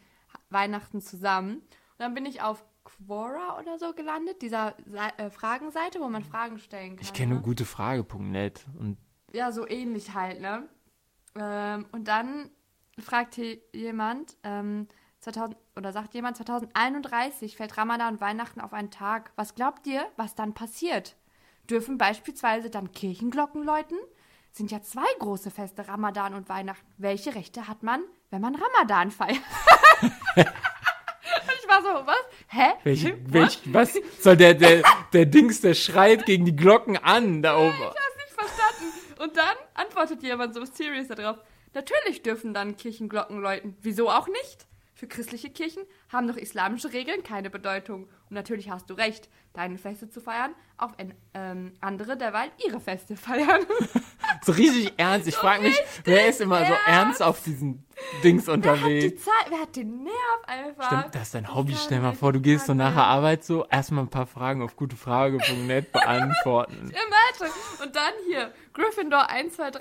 Weihnachten 0.49 1.01
zusammen. 1.01 1.55
Und 1.57 1.99
dann 1.99 2.13
bin 2.13 2.25
ich 2.25 2.41
auf 2.41 2.63
Quora 2.85 3.59
oder 3.59 3.77
so 3.77 3.93
gelandet, 3.93 4.41
dieser 4.41 4.75
äh, 5.17 5.29
Fragenseite, 5.29 5.99
wo 5.99 6.07
man 6.07 6.23
Fragen 6.23 6.59
stellen 6.59 6.95
kann. 6.95 7.03
Ich 7.03 7.13
kenne 7.13 7.35
ne? 7.35 7.41
gutefrage.net 7.41 8.65
und 8.79 8.97
Ja, 9.33 9.51
so 9.51 9.67
ähnlich 9.67 10.13
halt, 10.13 10.39
ne? 10.39 10.69
Ähm, 11.35 11.85
und 11.91 12.07
dann 12.07 12.49
fragt 12.97 13.35
hier 13.35 13.57
jemand, 13.73 14.37
ähm, 14.43 14.87
2000, 15.19 15.57
oder 15.75 15.91
sagt 15.91 16.13
jemand, 16.13 16.37
2031 16.37 17.57
fällt 17.57 17.77
Ramadan 17.77 18.13
und 18.13 18.21
Weihnachten 18.21 18.61
auf 18.61 18.73
einen 18.73 18.91
Tag. 18.91 19.31
Was 19.35 19.55
glaubt 19.55 19.85
ihr, 19.87 20.05
was 20.15 20.35
dann 20.35 20.53
passiert? 20.53 21.17
Dürfen 21.69 21.97
beispielsweise 21.97 22.69
dann 22.69 22.91
Kirchenglocken 22.91 23.63
läuten? 23.63 23.97
Sind 24.51 24.71
ja 24.71 24.81
zwei 24.81 25.07
große 25.19 25.51
Feste, 25.51 25.87
Ramadan 25.87 26.33
und 26.33 26.47
Weihnachten. 26.47 26.89
Welche 26.97 27.35
Rechte 27.35 27.67
hat 27.67 27.83
man, 27.83 28.01
wenn 28.29 28.41
man 28.41 28.55
Ramadan 28.55 29.11
feiert? 29.11 29.41
war 31.83 32.01
so, 32.01 32.07
was? 32.07 32.15
Hä? 32.47 32.73
welch, 32.83 33.13
welch, 33.27 33.59
was 33.65 33.99
soll 34.19 34.37
der, 34.37 34.53
der, 34.53 34.83
der 35.13 35.25
Dings, 35.25 35.61
der 35.61 35.73
schreit 35.73 36.25
gegen 36.25 36.45
die 36.45 36.55
Glocken 36.55 36.97
an 36.97 37.41
da 37.41 37.57
oben. 37.57 37.69
Ich 37.69 37.85
hab's 37.85 38.15
nicht 38.17 38.33
verstanden. 38.33 39.21
Und 39.21 39.37
dann 39.37 39.55
antwortet 39.73 40.23
jemand 40.23 40.53
so 40.53 40.63
serious 40.65 41.07
darauf. 41.07 41.37
Natürlich 41.73 42.23
dürfen 42.23 42.53
dann 42.53 42.77
Kirchenglocken 42.77 43.41
läuten. 43.41 43.75
Wieso 43.81 44.09
auch 44.09 44.27
nicht? 44.27 44.65
Für 44.93 45.07
christliche 45.07 45.49
Kirchen 45.49 45.83
haben 46.07 46.27
doch 46.27 46.37
islamische 46.37 46.93
Regeln 46.93 47.21
keine 47.21 47.49
Bedeutung. 47.49 48.03
Und 48.03 48.31
natürlich 48.31 48.69
hast 48.69 48.89
du 48.89 48.93
recht, 48.93 49.27
deine 49.51 49.77
Feste 49.77 50.09
zu 50.09 50.21
feiern, 50.21 50.55
auch 50.77 50.93
wenn 50.97 51.13
ähm, 51.33 51.73
andere 51.81 52.15
derweil 52.15 52.49
ihre 52.65 52.79
Feste 52.79 53.17
feiern. 53.17 53.65
So 54.45 54.51
richtig 54.51 54.93
ernst. 54.97 55.27
Ich 55.27 55.35
frage 55.35 55.63
mich, 55.63 55.81
wer 56.03 56.27
ist 56.27 56.39
immer 56.39 56.59
so 56.59 56.73
ernst. 56.73 56.87
ernst 56.87 57.23
auf 57.23 57.41
diesen 57.43 57.83
Dings 58.23 58.45
Wer 58.45 58.53
hat 58.55 58.63
die 58.63 58.69
unterwegs? 58.69 59.23
Zeit, 59.25 59.33
wer 59.49 59.59
hat 59.61 59.75
den 59.75 60.03
Nerv 60.03 60.13
einfach? 60.45 60.85
Stimmt, 60.85 61.15
das 61.15 61.21
ist 61.23 61.33
dein 61.35 61.55
Hobby. 61.55 61.75
Stell 61.75 61.99
mal 61.99 62.13
vor, 62.13 62.31
du 62.31 62.39
gehst 62.41 62.67
so 62.67 62.73
fragen. 62.73 62.77
nach 62.77 62.93
der 62.93 63.03
Arbeit 63.05 63.43
so, 63.43 63.65
erstmal 63.65 64.03
ein 64.03 64.09
paar 64.09 64.27
Fragen 64.27 64.61
auf 64.61 64.75
gutefrage.net 64.75 65.91
beantworten. 65.91 66.91
Und 67.83 67.95
dann 67.95 68.13
hier, 68.27 68.53
Gryffindor 68.73 69.29
1, 69.29 69.55
2, 69.55 69.71
3. 69.71 69.79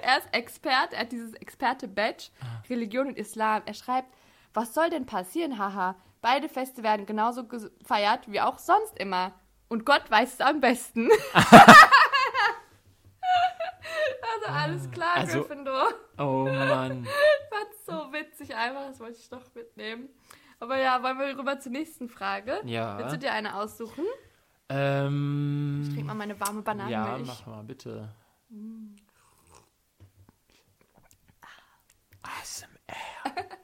Er 0.00 0.18
ist 0.18 0.28
Expert, 0.32 0.92
er 0.92 1.00
hat 1.00 1.12
dieses 1.12 1.34
Experte-Badge, 1.34 2.26
Ah. 2.40 2.62
Religion 2.70 3.08
und 3.08 3.18
Islam. 3.18 3.62
Er 3.66 3.74
schreibt, 3.74 4.08
was 4.54 4.74
soll 4.74 4.90
denn 4.90 5.06
passieren, 5.06 5.58
haha? 5.58 5.96
Beide 6.20 6.48
Feste 6.48 6.82
werden 6.82 7.04
genauso 7.06 7.44
gefeiert 7.46 8.20
wie 8.26 8.40
auch 8.40 8.58
sonst 8.58 8.96
immer. 8.98 9.32
Und 9.68 9.84
Gott 9.84 10.02
weiß 10.08 10.34
es 10.34 10.40
am 10.40 10.60
besten. 10.60 11.08
alles 14.52 14.90
klar, 14.90 15.16
Also- 15.16 15.40
Gryffindor. 15.40 15.88
Oh 16.18 16.44
Mann. 16.44 17.04
Ich 17.04 17.10
fand's 17.50 17.86
so 17.86 18.12
witzig 18.12 18.54
einfach, 18.54 18.86
das 18.88 19.00
wollte 19.00 19.18
ich 19.18 19.28
doch 19.28 19.54
mitnehmen. 19.54 20.08
Aber 20.60 20.78
ja, 20.78 21.02
wollen 21.02 21.18
wir 21.18 21.36
rüber 21.38 21.58
zur 21.58 21.72
nächsten 21.72 22.08
Frage? 22.08 22.60
Ja. 22.64 22.96
Willst 22.98 23.14
du 23.14 23.18
dir 23.18 23.32
eine 23.32 23.56
aussuchen? 23.56 24.04
Ähm, 24.68 25.90
Trink 25.92 26.06
mal 26.06 26.14
meine 26.14 26.38
warme 26.40 26.58
ja, 26.58 26.62
Bananenmilch. 26.62 27.26
mach 27.26 27.46
mal 27.46 27.64
bitte. 27.64 28.08
ASMR. 32.22 32.68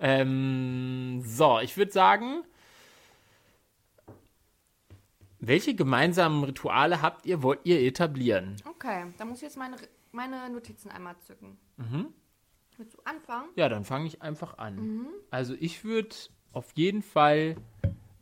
ähm, 0.00 1.22
so, 1.24 1.60
ich 1.60 1.76
würde 1.76 1.92
sagen, 1.92 2.42
welche 5.46 5.74
gemeinsamen 5.74 6.44
Rituale 6.44 7.02
habt 7.02 7.26
ihr, 7.26 7.42
wollt 7.42 7.60
ihr 7.64 7.80
etablieren? 7.80 8.56
Okay, 8.68 9.06
dann 9.18 9.28
muss 9.28 9.38
ich 9.38 9.42
jetzt 9.42 9.56
meine, 9.56 9.76
meine 10.12 10.50
Notizen 10.50 10.90
einmal 10.90 11.16
zücken. 11.20 11.56
Mhm. 11.76 12.06
Willst 12.76 12.94
du 12.94 12.98
anfangen? 13.04 13.48
Ja, 13.56 13.68
dann 13.68 13.84
fange 13.84 14.06
ich 14.06 14.20
einfach 14.22 14.58
an. 14.58 14.76
Mhm. 14.76 15.06
Also 15.30 15.54
ich 15.58 15.84
würde 15.84 16.14
auf 16.52 16.72
jeden 16.74 17.02
Fall, 17.02 17.56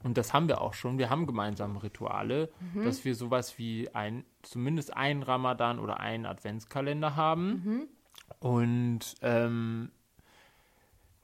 und 0.04 0.16
das 0.16 0.32
haben 0.32 0.48
wir 0.48 0.60
auch 0.60 0.74
schon, 0.74 0.98
wir 0.98 1.10
haben 1.10 1.26
gemeinsame 1.26 1.82
Rituale, 1.82 2.50
Mhm. 2.74 2.84
dass 2.84 3.04
wir 3.04 3.14
sowas 3.14 3.58
wie 3.58 3.92
ein, 3.94 4.24
zumindest 4.42 4.96
einen 4.96 5.22
Ramadan 5.22 5.78
oder 5.78 5.98
einen 6.00 6.26
Adventskalender 6.26 7.16
haben. 7.16 7.48
Mhm. 7.64 7.88
Und 8.38 9.14
ähm, 9.22 9.90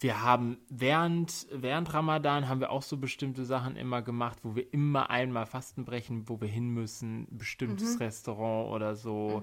wir 0.01 0.23
haben 0.23 0.59
während, 0.69 1.47
während 1.53 1.93
Ramadan 1.93 2.49
haben 2.49 2.61
wir 2.61 2.71
auch 2.71 2.83
so 2.83 2.97
bestimmte 2.97 3.45
Sachen 3.45 3.77
immer 3.77 4.03
gemacht, 4.03 4.39
wo 4.43 4.55
wir 4.57 4.73
immer 4.73 5.11
einmal 5.11 5.47
Fasten 5.47 5.85
brechen, 5.85 6.29
wo 6.29 6.41
wir 6.41 6.49
hin 6.49 6.69
müssen, 6.71 7.27
bestimmtes 7.31 7.95
Mhm. 7.97 8.03
Restaurant 8.03 8.71
oder 8.71 8.97
so. 8.97 9.43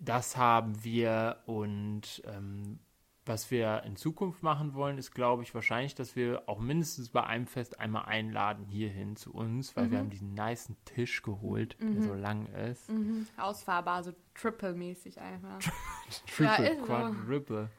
Das 0.00 0.36
haben 0.38 0.82
wir 0.82 1.40
und 1.44 2.22
ähm, 2.26 2.78
was 3.26 3.50
wir 3.50 3.82
in 3.84 3.96
Zukunft 3.96 4.42
machen 4.42 4.74
wollen, 4.74 4.98
ist, 4.98 5.12
glaube 5.12 5.42
ich, 5.42 5.54
wahrscheinlich, 5.54 5.94
dass 5.94 6.14
wir 6.14 6.42
auch 6.46 6.58
mindestens 6.58 7.08
bei 7.08 7.24
einem 7.24 7.46
Fest 7.46 7.80
einmal 7.80 8.04
einladen 8.04 8.66
hierhin 8.66 9.16
zu 9.16 9.32
uns, 9.32 9.76
weil 9.76 9.90
wir 9.90 9.98
haben 9.98 10.10
diesen 10.10 10.34
niceen 10.34 10.76
Tisch 10.84 11.22
geholt, 11.22 11.76
der 11.80 12.02
so 12.02 12.14
lang 12.14 12.46
ist. 12.46 12.90
Mhm. 12.90 13.26
Ausfahrbar, 13.38 14.02
so 14.02 14.12
triple-mäßig 14.34 15.18
einfach. 15.20 15.58
Triple, 16.26 16.76
so. 16.80 16.84
Quadruple. 16.84 17.70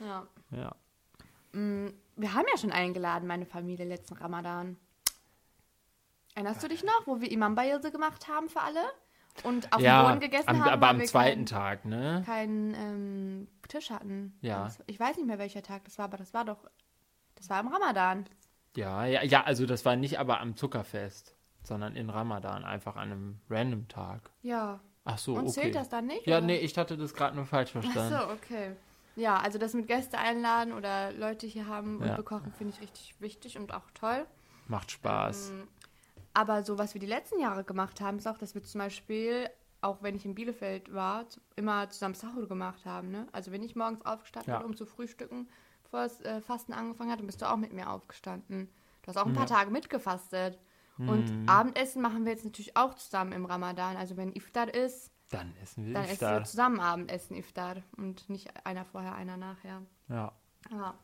ja. 0.00 0.26
Ja. 0.50 0.74
Wir 2.16 2.34
haben 2.34 2.44
ja 2.50 2.58
schon 2.58 2.72
eingeladen, 2.72 3.26
meine 3.26 3.46
Familie, 3.46 3.84
letzten 3.86 4.14
Ramadan. 4.14 4.76
Erinnerst 6.34 6.62
du 6.62 6.68
dich 6.68 6.82
noch, 6.82 7.06
wo 7.06 7.20
wir 7.20 7.30
Imam 7.30 7.54
Bayilse 7.54 7.92
gemacht 7.92 8.26
haben 8.28 8.48
für 8.48 8.60
alle? 8.60 8.80
Und 9.42 9.72
auf 9.72 9.78
dem 9.78 9.84
ja, 9.84 10.02
Boden 10.08 10.20
gegessen 10.20 10.48
am, 10.48 10.64
haben? 10.64 10.70
aber 10.72 10.88
am 10.88 11.04
zweiten 11.04 11.44
keinen- 11.44 11.46
Tag, 11.46 11.84
ne? 11.84 12.22
keinen 12.24 12.74
ähm, 12.74 13.48
Tisch 13.68 13.90
hatten. 13.90 14.36
Ja. 14.40 14.64
Das- 14.64 14.78
Ich 14.86 14.98
weiß 14.98 15.16
nicht 15.16 15.26
mehr, 15.26 15.38
welcher 15.38 15.62
Tag 15.62 15.84
das 15.84 15.98
war, 15.98 16.04
aber 16.06 16.16
das 16.16 16.34
war 16.34 16.44
doch. 16.44 16.58
Das 17.36 17.50
war 17.50 17.60
im 17.60 17.68
Ramadan. 17.68 18.26
Ja, 18.76 19.04
ja, 19.06 19.22
ja, 19.24 19.42
also 19.44 19.66
das 19.66 19.84
war 19.84 19.96
nicht 19.96 20.18
aber 20.18 20.40
am 20.40 20.56
Zuckerfest, 20.56 21.34
sondern 21.62 21.94
in 21.96 22.10
Ramadan, 22.10 22.64
einfach 22.64 22.96
an 22.96 23.10
einem 23.12 23.40
random 23.50 23.86
Tag. 23.88 24.30
Ja. 24.42 24.80
Ach 25.04 25.18
so, 25.18 25.32
Und 25.34 25.42
okay. 25.42 25.50
zählt 25.50 25.74
das 25.74 25.88
dann 25.88 26.06
nicht? 26.06 26.26
Ja, 26.26 26.38
oder? 26.38 26.46
nee, 26.46 26.56
ich 26.58 26.76
hatte 26.78 26.96
das 26.96 27.12
gerade 27.14 27.36
nur 27.36 27.44
falsch 27.46 27.70
Ach 27.76 27.82
verstanden. 27.82 28.16
so, 28.18 28.32
okay. 28.32 28.76
Ja, 29.16 29.36
also 29.38 29.58
das 29.58 29.74
mit 29.74 29.86
Gäste 29.86 30.18
einladen 30.18 30.72
oder 30.72 31.12
Leute 31.12 31.46
hier 31.46 31.66
haben 31.66 32.00
und 32.00 32.06
Ja. 32.08 32.16
bekochen, 32.16 32.52
finde 32.52 32.72
ich 32.74 32.80
richtig 32.80 33.14
wichtig 33.20 33.56
und 33.58 33.72
auch 33.72 33.90
toll. 33.94 34.26
Macht 34.66 34.90
Spaß. 34.90 35.50
Ähm, 35.50 35.68
Aber 36.36 36.64
so, 36.64 36.78
was 36.78 36.94
wir 36.94 37.00
die 37.00 37.06
letzten 37.06 37.38
Jahre 37.38 37.62
gemacht 37.62 38.00
haben, 38.00 38.18
ist 38.18 38.26
auch, 38.26 38.38
dass 38.38 38.56
wir 38.56 38.62
zum 38.64 38.80
Beispiel, 38.80 39.48
auch 39.82 40.02
wenn 40.02 40.16
ich 40.16 40.24
in 40.24 40.34
Bielefeld 40.34 40.92
war, 40.92 41.26
immer 41.54 41.88
zusammen 41.90 42.14
Sahur 42.14 42.48
gemacht 42.48 42.84
haben. 42.86 43.10
Ne? 43.12 43.28
Also 43.30 43.52
wenn 43.52 43.62
ich 43.62 43.76
morgens 43.76 44.04
aufgestanden 44.04 44.50
Ja. 44.52 44.58
bin, 44.58 44.66
um 44.66 44.76
zu 44.76 44.84
frühstücken, 44.84 45.48
bevor 45.84 46.02
das 46.02 46.20
äh, 46.22 46.40
Fasten 46.40 46.72
angefangen 46.72 47.12
hat, 47.12 47.20
dann 47.20 47.26
bist 47.26 47.40
du 47.40 47.48
auch 47.48 47.56
mit 47.56 47.72
mir 47.72 47.88
aufgestanden. 47.88 48.68
Du 49.02 49.08
hast 49.08 49.16
auch 49.16 49.26
ein 49.26 49.32
paar 49.34 49.46
Tage 49.46 49.70
mitgefastet. 49.70 50.58
Und 51.06 51.30
Mhm. 51.30 51.48
Abendessen 51.48 52.02
machen 52.02 52.24
wir 52.24 52.32
jetzt 52.32 52.44
natürlich 52.44 52.76
auch 52.76 52.94
zusammen 52.94 53.30
im 53.32 53.44
Ramadan. 53.44 53.96
Also 53.96 54.16
wenn 54.16 54.34
Iftar 54.34 54.72
ist, 54.74 55.12
Dann 55.36 55.52
essen 55.62 55.86
wir 55.86 55.94
dann 55.94 56.04
essen 56.04 56.12
Iftar. 56.14 56.38
wir 56.40 56.44
zusammen 56.44 56.80
Abendessen 56.80 57.36
Iftar 57.36 57.76
und 57.96 58.28
nicht 58.30 58.48
einer 58.66 58.84
vorher, 58.84 59.14
einer 59.14 59.36
nachher. 59.36 59.82
Ja. 60.08 60.32
Ja. 60.70 60.94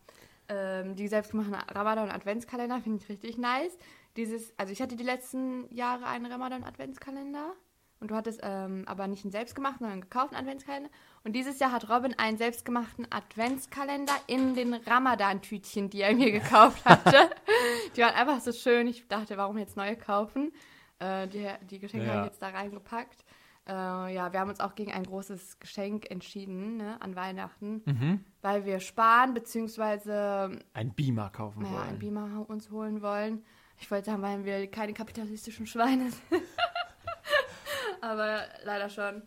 Ähm, 0.48 0.96
die 0.96 1.06
selbstgemachten 1.08 1.54
Ramadan- 1.54 2.04
und 2.08 2.14
Adventskalender 2.14 2.80
finde 2.80 3.02
ich 3.02 3.08
richtig 3.08 3.38
nice. 3.38 3.76
Dieses, 4.16 4.52
also 4.58 4.72
ich 4.72 4.82
hatte 4.82 4.96
die 4.96 5.04
letzten 5.04 5.72
Jahre 5.72 6.06
einen 6.06 6.26
Ramadan-Adventskalender 6.26 7.52
und 8.00 8.10
du 8.10 8.14
hattest 8.16 8.40
ähm, 8.42 8.84
aber 8.86 9.06
nicht 9.06 9.24
einen 9.24 9.30
selbstgemachten, 9.30 9.78
sondern 9.80 9.92
einen 9.92 10.00
gekauften 10.00 10.36
Adventskalender. 10.36 10.90
Und 11.22 11.34
dieses 11.34 11.58
Jahr 11.60 11.70
hat 11.70 11.88
Robin 11.90 12.18
einen 12.18 12.38
selbstgemachten 12.38 13.06
Adventskalender 13.12 14.14
in 14.26 14.54
den 14.54 14.74
Ramadan-Tütchen, 14.74 15.90
die 15.90 16.00
er 16.00 16.14
mir 16.14 16.32
gekauft 16.32 16.84
hatte. 16.84 17.30
die 17.96 18.00
waren 18.00 18.14
einfach 18.14 18.40
so 18.40 18.52
schön. 18.52 18.86
Ich 18.88 19.06
dachte, 19.06 19.36
warum 19.36 19.58
jetzt 19.58 19.76
neue 19.76 19.96
kaufen? 19.96 20.50
Äh, 20.98 21.28
die, 21.28 21.46
die 21.70 21.78
Geschenke 21.78 22.06
Ja. 22.06 22.12
habe 22.14 22.20
ich 22.26 22.32
jetzt 22.32 22.42
da 22.42 22.48
reingepackt. 22.48 23.24
Äh, 23.68 23.72
ja, 24.14 24.32
wir 24.32 24.40
haben 24.40 24.48
uns 24.50 24.60
auch 24.60 24.74
gegen 24.74 24.90
ein 24.92 25.04
großes 25.04 25.58
Geschenk 25.60 26.10
entschieden 26.10 26.78
ne, 26.78 27.00
an 27.00 27.14
Weihnachten, 27.14 27.82
Mhm. 27.84 28.24
weil 28.42 28.64
wir 28.64 28.80
sparen 28.80 29.34
beziehungsweise 29.34 30.58
Ein 30.72 30.94
Beamer 30.94 31.30
kaufen 31.30 31.62
naja, 31.62 31.74
wollen. 31.76 31.88
ein 31.88 31.98
Beamer 31.98 32.48
uns 32.48 32.70
holen 32.70 33.02
wollen. 33.02 33.44
Ich 33.78 33.90
wollte 33.90 34.06
sagen, 34.10 34.22
weil 34.22 34.44
wir 34.44 34.70
keine 34.70 34.92
kapitalistischen 34.92 35.66
Schweine 35.66 36.10
sind. 36.10 36.22
Aber 38.00 38.42
leider 38.64 38.88
schon. 38.88 39.22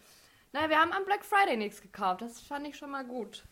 Naja, 0.51 0.69
wir 0.69 0.77
haben 0.79 0.91
am 0.91 1.05
Black 1.05 1.23
Friday 1.25 1.57
nichts 1.57 1.81
gekauft. 1.81 2.21
Das 2.21 2.39
fand 2.41 2.67
ich 2.67 2.77
schon 2.77 2.91
mal 2.91 3.05
gut. 3.05 3.45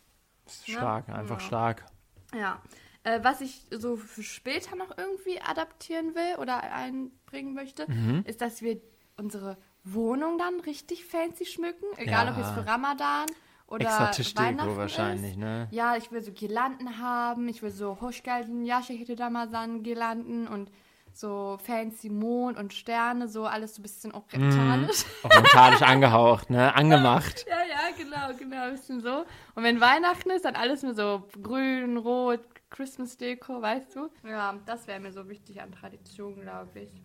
Stark, 0.48 1.08
einfach 1.08 1.40
Ja. 1.40 1.46
stark. 1.46 1.86
Ja. 2.34 2.62
Äh, 3.04 3.20
was 3.24 3.40
ich 3.40 3.66
so 3.70 3.96
für 3.96 4.22
später 4.22 4.76
noch 4.76 4.96
irgendwie 4.96 5.40
adaptieren 5.40 6.14
will 6.14 6.36
oder 6.38 6.62
einbringen 6.72 7.54
möchte, 7.54 7.90
Mhm. 7.90 8.22
ist, 8.26 8.40
dass 8.40 8.62
wir 8.62 8.80
unsere 9.16 9.56
Wohnung 9.84 10.38
dann 10.38 10.60
richtig 10.60 11.04
fancy 11.04 11.44
schmücken. 11.44 11.86
Egal, 11.96 12.28
ob 12.28 12.36
Ja. 12.36 12.42
jetzt 12.42 12.52
für 12.54 12.66
Ramadan 12.66 13.26
oder 13.66 13.84
Extra 13.84 14.06
Tischdeko 14.10 14.48
Weihnachten 14.48 14.76
wahrscheinlich, 14.76 15.30
ist. 15.32 15.38
ne? 15.38 15.68
Ja, 15.70 15.96
ich 15.96 16.12
will 16.12 16.22
so 16.22 16.32
Girlanden 16.32 16.98
haben. 16.98 17.48
Ich 17.48 17.62
will 17.62 17.70
so 17.70 18.00
Hochgalden, 18.00 18.64
Yashahite 18.64 19.18
Ramazan 19.18 19.82
Girlanden 19.82 20.46
und 20.46 20.70
so 21.14 21.58
fancy 21.62 22.08
Mond 22.08 22.56
und 22.58 22.72
Sterne, 22.72 23.28
so 23.28 23.44
alles 23.44 23.74
so 23.74 23.80
ein 23.80 23.82
bisschen 23.82 24.12
orientalisch. 24.14 25.04
Orientalisch 25.24 25.82
angehaucht, 25.82 26.48
ne? 26.48 26.74
Angemacht. 26.74 27.44
Ja, 27.48 27.56
ja, 27.68 27.94
genau, 27.96 28.38
genau, 28.38 28.62
ein 28.64 28.72
bisschen 28.72 29.00
so. 29.00 29.24
Und 29.54 29.62
wenn 29.62 29.78
Weihnachten 29.80 30.30
ist, 30.30 30.44
dann 30.46 30.54
alles 30.56 30.82
nur 30.82 30.94
so 30.94 31.24
grün, 31.42 31.98
rot, 31.98 32.40
Christmas-Deko, 32.70 33.60
weißt 33.60 33.94
du? 33.96 34.08
Ja, 34.26 34.54
das 34.64 34.86
wäre 34.86 35.00
mir 35.00 35.12
so 35.12 35.28
wichtig 35.28 35.60
an 35.60 35.72
Tradition, 35.72 36.40
glaube 36.40 36.80
ich. 36.80 37.02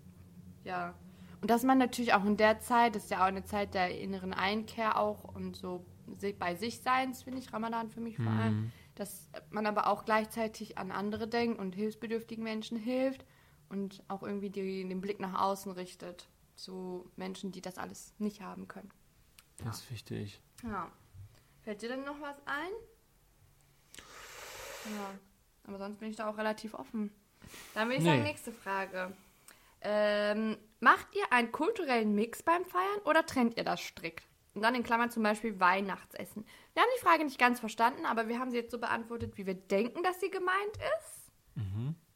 Ja. 0.64 0.94
Und 1.42 1.50
dass 1.52 1.64
man 1.64 1.78
natürlich 1.78 2.14
auch 2.14 2.26
in 2.26 2.38
der 2.38 2.60
Zeit, 2.60 2.96
das 2.96 3.04
ist 3.06 3.12
ja 3.12 3.20
auch 3.22 3.28
eine 3.28 3.44
Zeit 3.44 3.74
der 3.74 4.00
inneren 4.00 4.34
Einkehr 4.34 4.98
auch 4.98 5.24
und 5.24 5.56
so 5.56 5.86
bei 6.40 6.56
sich 6.56 6.80
Seins, 6.82 7.24
finde 7.24 7.40
ich, 7.40 7.52
Ramadan 7.54 7.90
für 7.90 8.00
mich 8.00 8.16
vor 8.18 8.32
allem, 8.32 8.72
dass 8.96 9.28
man 9.50 9.66
aber 9.68 9.88
auch 9.88 10.06
gleichzeitig 10.06 10.78
an 10.78 10.92
andere 10.92 11.28
denkt 11.28 11.60
und 11.60 11.76
hilfsbedürftigen 11.76 12.44
Menschen 12.44 12.78
hilft 12.78 13.26
und 13.70 14.02
auch 14.08 14.24
irgendwie 14.24 14.50
die, 14.50 14.88
den 14.88 15.02
Blick 15.02 15.20
nach 15.20 15.40
außen 15.40 15.72
richtet 15.74 16.28
zu 16.56 17.12
Menschen, 17.18 17.52
die 17.52 17.62
das 17.62 17.78
alles 17.78 18.14
nicht 18.18 18.42
haben 18.42 18.68
können. 18.68 18.90
Das 19.64 19.82
ist 19.82 19.92
wichtig. 19.92 20.42
Ja. 20.64 20.90
Fällt 21.62 21.82
dir 21.82 21.90
denn 21.90 22.04
noch 22.06 22.20
was 22.22 22.38
ein? 22.46 22.72
Ja. 24.86 25.12
Aber 25.68 25.78
sonst 25.78 26.00
bin 26.00 26.10
ich 26.10 26.16
da 26.16 26.30
auch 26.30 26.38
relativ 26.38 26.74
offen. 26.74 27.12
Dann 27.74 27.88
würde 27.90 27.98
ich 27.98 28.04
sagen, 28.06 28.22
Nee. 28.22 28.30
nächste 28.30 28.52
Frage. 28.52 29.12
Ähm, 29.90 30.58
macht 30.82 31.08
ihr 31.16 31.32
einen 31.32 31.54
kulturellen 31.54 32.14
Mix 32.14 32.44
beim 32.44 32.66
Feiern 32.66 33.00
oder 33.06 33.26
trennt 33.26 33.56
ihr 33.56 33.64
das 33.64 33.80
strikt? 33.80 34.28
Und 34.54 34.64
dann 34.64 34.76
in 34.76 34.84
Klammern 34.84 35.10
zum 35.12 35.24
Beispiel 35.24 35.60
Weihnachtsessen. 35.60 36.46
Wir 36.74 36.82
haben 36.82 36.90
die 36.98 37.02
Frage 37.02 37.24
nicht 37.24 37.40
ganz 37.40 37.60
verstanden, 37.62 38.06
aber 38.06 38.28
wir 38.28 38.38
haben 38.38 38.52
sie 38.52 38.58
jetzt 38.58 38.72
so 38.72 38.80
beantwortet, 38.80 39.38
wie 39.38 39.46
wir 39.46 39.54
denken, 39.54 40.04
dass 40.04 40.20
sie 40.20 40.30
gemeint 40.30 40.78
ist. 41.00 41.32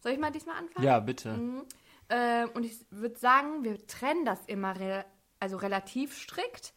Soll 0.01 0.11
ich 0.13 0.19
mal 0.19 0.31
diesmal 0.31 0.57
anfangen? 0.57 0.85
Ja, 0.85 0.99
bitte. 0.99 1.31
Mhm. 1.33 1.63
Ähm, 2.09 2.49
und 2.55 2.65
ich 2.65 2.85
würde 2.89 3.17
sagen, 3.17 3.63
wir 3.63 3.85
trennen 3.87 4.25
das 4.25 4.45
immer 4.47 4.77
re 4.77 5.05
also 5.39 5.57
relativ 5.57 6.15
strikt, 6.15 6.73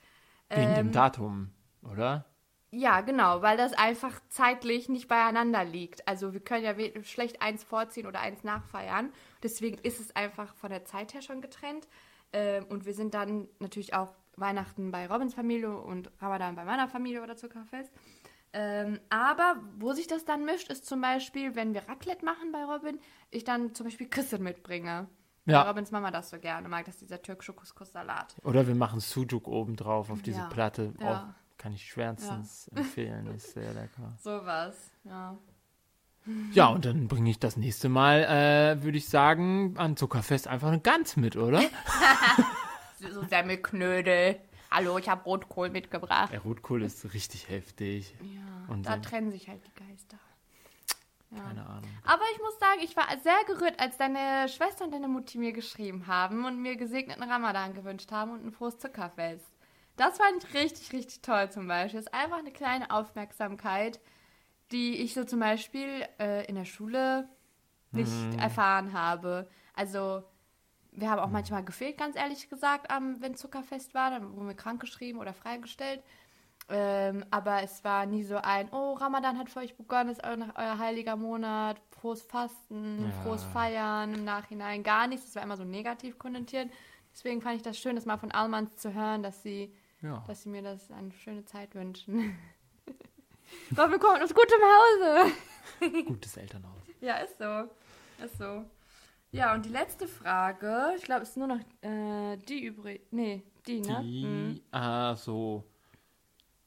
Wegen 0.48 0.70
Ähm, 0.70 0.74
dem 0.74 0.92
Datum, 0.92 1.50
oder? 1.83 2.24
Ja, 2.77 3.03
genau, 3.03 3.41
weil 3.41 3.57
das 3.57 3.73
einfach 3.73 4.21
zeitlich 4.29 4.89
nicht 4.89 5.07
beieinander 5.07 5.65
liegt. 5.65 6.07
Also 6.09 6.33
wir 6.33 6.41
können 6.41 6.65
ja 6.65 6.75
schlecht 7.03 7.41
eins 7.41 7.63
vorziehen 7.63 8.07
oder 8.07 8.21
eins 8.21 8.43
nachfeiern. 8.43 9.13
Deswegen 9.43 9.79
ist 9.79 10.01
es 10.01 10.15
einfach 10.17 10.55
von 10.57 10.71
der 10.71 10.85
Zeit 10.85 11.15
her 11.15 11.23
schon 11.23 11.41
getrennt. 11.41 11.87
Ähm, 12.33 12.65
und 12.69 12.85
wir 12.85 12.95
sind 12.95 13.15
dann 13.15 13.49
natürlich 13.61 13.95
auch 13.95 14.13
Weihnachten 14.37 14.91
bei 14.91 15.07
Robins 15.07 15.35
Familie 15.35 15.77
und 15.77 16.11
Ramadan 16.21 16.57
bei 16.57 16.65
meiner 16.65 16.89
Familie 16.89 17.23
oder 17.23 17.37
Zuckerfest. 17.37 17.93
Ähm, 18.53 18.99
aber 19.09 19.57
wo 19.79 19.93
sich 19.93 20.09
das 20.09 20.25
dann 20.25 20.45
mischt, 20.45 20.69
ist 20.69 20.87
zum 20.87 21.01
Beispiel, 21.01 21.55
wenn 21.55 21.75
wir 21.75 21.89
Raclette 21.89 22.25
machen 22.25 22.51
bei 22.51 22.65
Robin, 22.65 22.99
ich 23.31 23.45
dann 23.45 23.75
zum 23.75 23.87
Beispiel 23.87 24.09
Küsse 24.09 24.39
mitbringe. 24.39 25.07
Ja. 25.47 25.61
Weil 25.61 25.69
Robins 25.69 25.91
Mama 25.93 26.11
das 26.11 26.31
so 26.31 26.39
gerne 26.39 26.69
mag, 26.69 26.87
das 26.87 26.95
ist 26.97 27.03
dieser 27.03 27.23
türkische 27.23 27.53
Couscous-Salat. 27.53 28.35
Oder 28.43 28.67
wir 28.67 28.75
machen 28.75 28.99
Sujuk 28.99 29.47
oben 29.47 29.77
drauf 29.77 30.11
auf 30.11 30.23
diese 30.23 30.39
Ja, 30.41 30.49
Platte. 30.49 30.95
ja. 30.99 31.35
Kann 31.64 31.72
ich 31.72 31.87
schwärmstens 31.87 32.68
empfehlen, 32.74 33.27
ist 33.35 33.55
sehr 33.55 33.72
lecker. 33.72 34.12
Sowas, 34.22 34.77
ja. 35.05 35.35
Ja, 36.53 36.66
und 36.66 36.85
dann 36.85 37.09
bringe 37.09 37.31
ich 37.31 37.38
das 37.38 37.57
nächste 37.57 37.88
Mal, 37.88 38.24
äh, 38.24 38.83
würde 38.83 38.98
ich 38.98 39.09
sagen, 39.09 39.74
an 39.79 39.96
Zuckerfest 39.96 40.46
einfach 40.46 40.68
eine 40.68 40.81
Gans 40.81 41.16
mit, 41.16 41.37
oder? 41.37 41.62
So 43.11 43.22
Semmelknödel. 43.24 44.38
Hallo, 44.70 44.98
ich 44.98 45.09
habe 45.09 45.24
Rotkohl 45.24 45.70
mitgebracht. 45.70 46.31
Der 46.33 46.40
Rotkohl 46.40 46.83
ist 46.83 47.14
richtig 47.14 47.48
heftig. 47.48 48.14
Ja, 48.20 48.72
Und 48.72 48.85
da 48.85 48.98
trennen 48.98 49.31
sich 49.31 49.48
halt 49.48 49.62
die 49.66 49.72
Geister. 49.74 50.18
Keine 51.31 51.64
Ahnung. 51.66 51.90
Aber 52.05 52.24
ich 52.35 52.40
muss 52.40 52.59
sagen, 52.59 52.81
ich 52.83 52.94
war 52.94 53.07
sehr 53.22 53.42
gerührt, 53.46 53.81
als 53.81 53.96
deine 53.96 54.50
Schwester 54.50 54.85
und 54.85 54.92
deine 54.92 55.09
Mutti 55.09 55.38
mir 55.38 55.53
geschrieben 55.53 56.07
haben 56.09 56.44
und 56.44 56.61
mir 56.61 56.77
gesegneten 56.77 57.22
Ramadan 57.22 57.72
gewünscht 57.72 58.12
haben 58.12 58.33
und 58.33 58.44
ein 58.44 58.53
frohes 58.53 58.79
Zuckerfest. 58.79 59.54
Das 59.96 60.18
fand 60.18 60.42
ich 60.44 60.54
richtig, 60.54 60.92
richtig 60.92 61.22
toll 61.22 61.50
zum 61.50 61.68
Beispiel. 61.68 62.00
Das 62.00 62.07
ist 62.09 62.14
einfach 62.14 62.38
eine 62.38 62.50
kleine 62.50 62.90
Aufmerksamkeit, 62.90 64.00
die 64.72 64.96
ich 65.02 65.14
so 65.14 65.24
zum 65.24 65.40
Beispiel 65.40 66.07
äh, 66.20 66.46
in 66.46 66.57
der 66.57 66.64
Schule 66.64 67.28
nicht 67.92 68.35
Mhm. 68.35 68.40
erfahren 68.40 68.92
habe. 68.92 69.48
Also 69.74 70.24
wir 70.92 71.11
haben 71.11 71.20
auch 71.20 71.30
manchmal 71.30 71.64
gefehlt, 71.64 71.98
ganz 71.98 72.16
ehrlich 72.16 72.48
gesagt, 72.50 72.90
am, 72.90 73.20
wenn 73.22 73.37
Zuckerfest 73.37 73.94
war. 73.94 74.11
Dann 74.11 74.35
wurden 74.37 74.48
wir 74.48 74.54
krankgeschrieben 74.57 75.20
oder 75.20 75.35
freigestellt. 75.35 76.02
Ähm, 76.68 77.24
aber 77.30 77.62
es 77.62 77.85
war 77.85 78.07
nie 78.07 78.24
so 78.24 78.37
ein, 78.37 78.70
oh, 78.72 78.94
Ramadan 78.94 79.38
hat 79.38 79.50
für 79.50 79.61
euch 79.61 79.76
begonnen, 79.76 80.11
ist 80.11 80.24
euer, 80.24 80.38
euer 80.57 80.78
heiliger 80.78 81.16
Monat, 81.16 81.80
frohes 81.90 82.22
Fasten, 82.22 83.12
Ja. 83.12 83.12
frohes 83.12 83.44
Feiern 83.44 84.14
im 84.14 84.24
Nachhinein, 84.24 84.83
gar 84.83 85.07
nichts. 85.07 85.26
Das 85.26 85.37
war 85.37 85.42
immer 85.42 85.59
so 85.59 85.64
negativ 85.64 86.18
konnotiert. 86.18 86.70
Deswegen 87.12 87.42
fand 87.42 87.57
ich 87.57 87.62
das 87.62 87.78
schön, 87.78 87.96
das 87.96 88.07
mal 88.07 88.16
von 88.18 88.33
Almans 88.33 88.76
zu 88.76 88.94
hören, 88.94 89.22
dass 89.22 89.42
sie, 89.42 89.74
Ja. 90.05 90.23
dass 90.27 90.43
sie 90.43 90.49
mir 90.51 90.62
das 90.62 90.90
eine 90.90 91.11
schöne 91.12 91.45
Zeit 91.45 91.75
wünschen. 91.75 92.38
Doch, 93.71 93.90
wir 93.90 93.99
kommen 93.99 94.23
aus 94.23 94.35
gutem 94.35 94.61
Hause. 94.61 96.05
Gutes 96.07 96.37
Elternhaus. 96.37 96.83
Ja, 97.01 97.17
ist 97.17 97.38
so. 97.38 97.71
Ist 98.25 98.38
so. 98.38 98.64
Ja, 99.33 99.53
und 99.55 99.64
die 99.64 99.71
letzte 99.71 100.07
Frage, 100.07 100.93
ich 100.97 101.03
glaube, 101.03 101.23
es 101.23 101.31
ist 101.31 101.37
nur 101.37 101.49
noch 101.49 101.61
äh, 101.83 102.37
die 102.37 102.64
übrig. 102.67 103.03
Nee, 103.11 103.43
die, 103.67 103.81
ne? 103.81 104.01
Mhm. 104.01 104.55
Die, 104.55 104.62
ah, 104.71 105.17
so. 105.17 105.64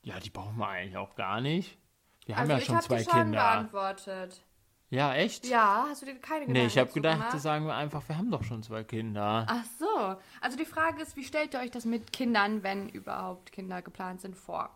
Ja, 0.04 0.20
die 0.20 0.30
brauchen 0.30 0.58
wir 0.58 0.68
eigentlich 0.68 0.98
auch 0.98 1.16
gar 1.16 1.40
nicht. 1.40 1.78
Wir 2.26 2.36
haben 2.36 2.50
Also 2.52 2.54
ja 2.54 2.60
schon 2.62 2.82
zwei 2.82 2.98
die 2.98 3.04
schon 3.06 3.14
Kinder. 3.22 3.38
beantwortet. 3.40 4.44
Ja, 4.90 5.14
echt? 5.16 5.46
Ja, 5.46 5.86
hast 5.90 6.02
du 6.02 6.06
dir 6.06 6.16
keine 6.16 6.42
Gedanken 6.46 6.54
Nee, 6.54 6.66
ich 6.68 6.78
habe 6.78 6.92
gedacht, 6.92 7.16
gemacht? 7.18 7.34
das 7.34 7.44
sagen 7.44 7.66
wir 7.66 7.76
einfach, 7.76 8.08
wir 8.08 8.18
haben 8.18 8.32
doch 8.32 8.44
schon 8.44 8.64
zwei 8.64 8.84
Kinder. 8.86 9.46
Ach 9.50 9.64
so. 9.78 10.16
Also 10.40 10.58
die 10.58 10.64
Frage 10.66 11.02
ist, 11.02 11.18
wie 11.18 11.26
stellt 11.26 11.54
ihr 11.54 11.60
euch 11.60 11.72
das 11.72 11.84
mit 11.84 12.14
Kindern, 12.14 12.64
wenn 12.64 12.88
überhaupt 12.90 13.52
Kinder 13.52 13.82
geplant 13.82 14.22
sind, 14.22 14.38
vor? 14.38 14.70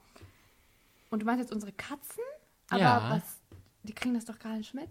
Und 1.09 1.21
du 1.21 1.25
meinst 1.25 1.41
jetzt 1.41 1.53
unsere 1.53 1.71
Katzen? 1.71 2.23
Aber 2.69 2.81
Ja. 2.81 3.09
was, 3.09 3.39
die 3.83 3.93
kriegen 3.93 4.13
das 4.13 4.25
doch 4.25 4.37
gar 4.39 4.53
nicht 4.57 4.73
mit. 4.73 4.89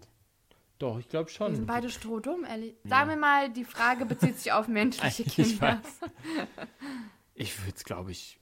Doch, 0.79 0.97
ich 0.97 1.07
glaube 1.07 1.29
Die 1.29 1.35
schon. 1.35 1.55
sind 1.55 1.67
beide 1.67 1.91
strohdumm, 1.91 2.43
ehrlich. 2.43 2.73
Sagen 2.83 3.09
wir 3.09 3.15
mal, 3.17 3.49
die 3.51 3.65
Frage 3.65 4.05
bezieht 4.07 4.39
sich 4.39 4.51
auf 4.51 4.67
menschliche 4.67 5.21
Ich 5.21 5.35
Kinder. 5.35 5.61
weiß. 5.61 5.99
Ich 7.35 7.59
würde 7.61 7.73
es, 7.75 7.83
glaube 7.83 8.11
ich, 8.11 8.39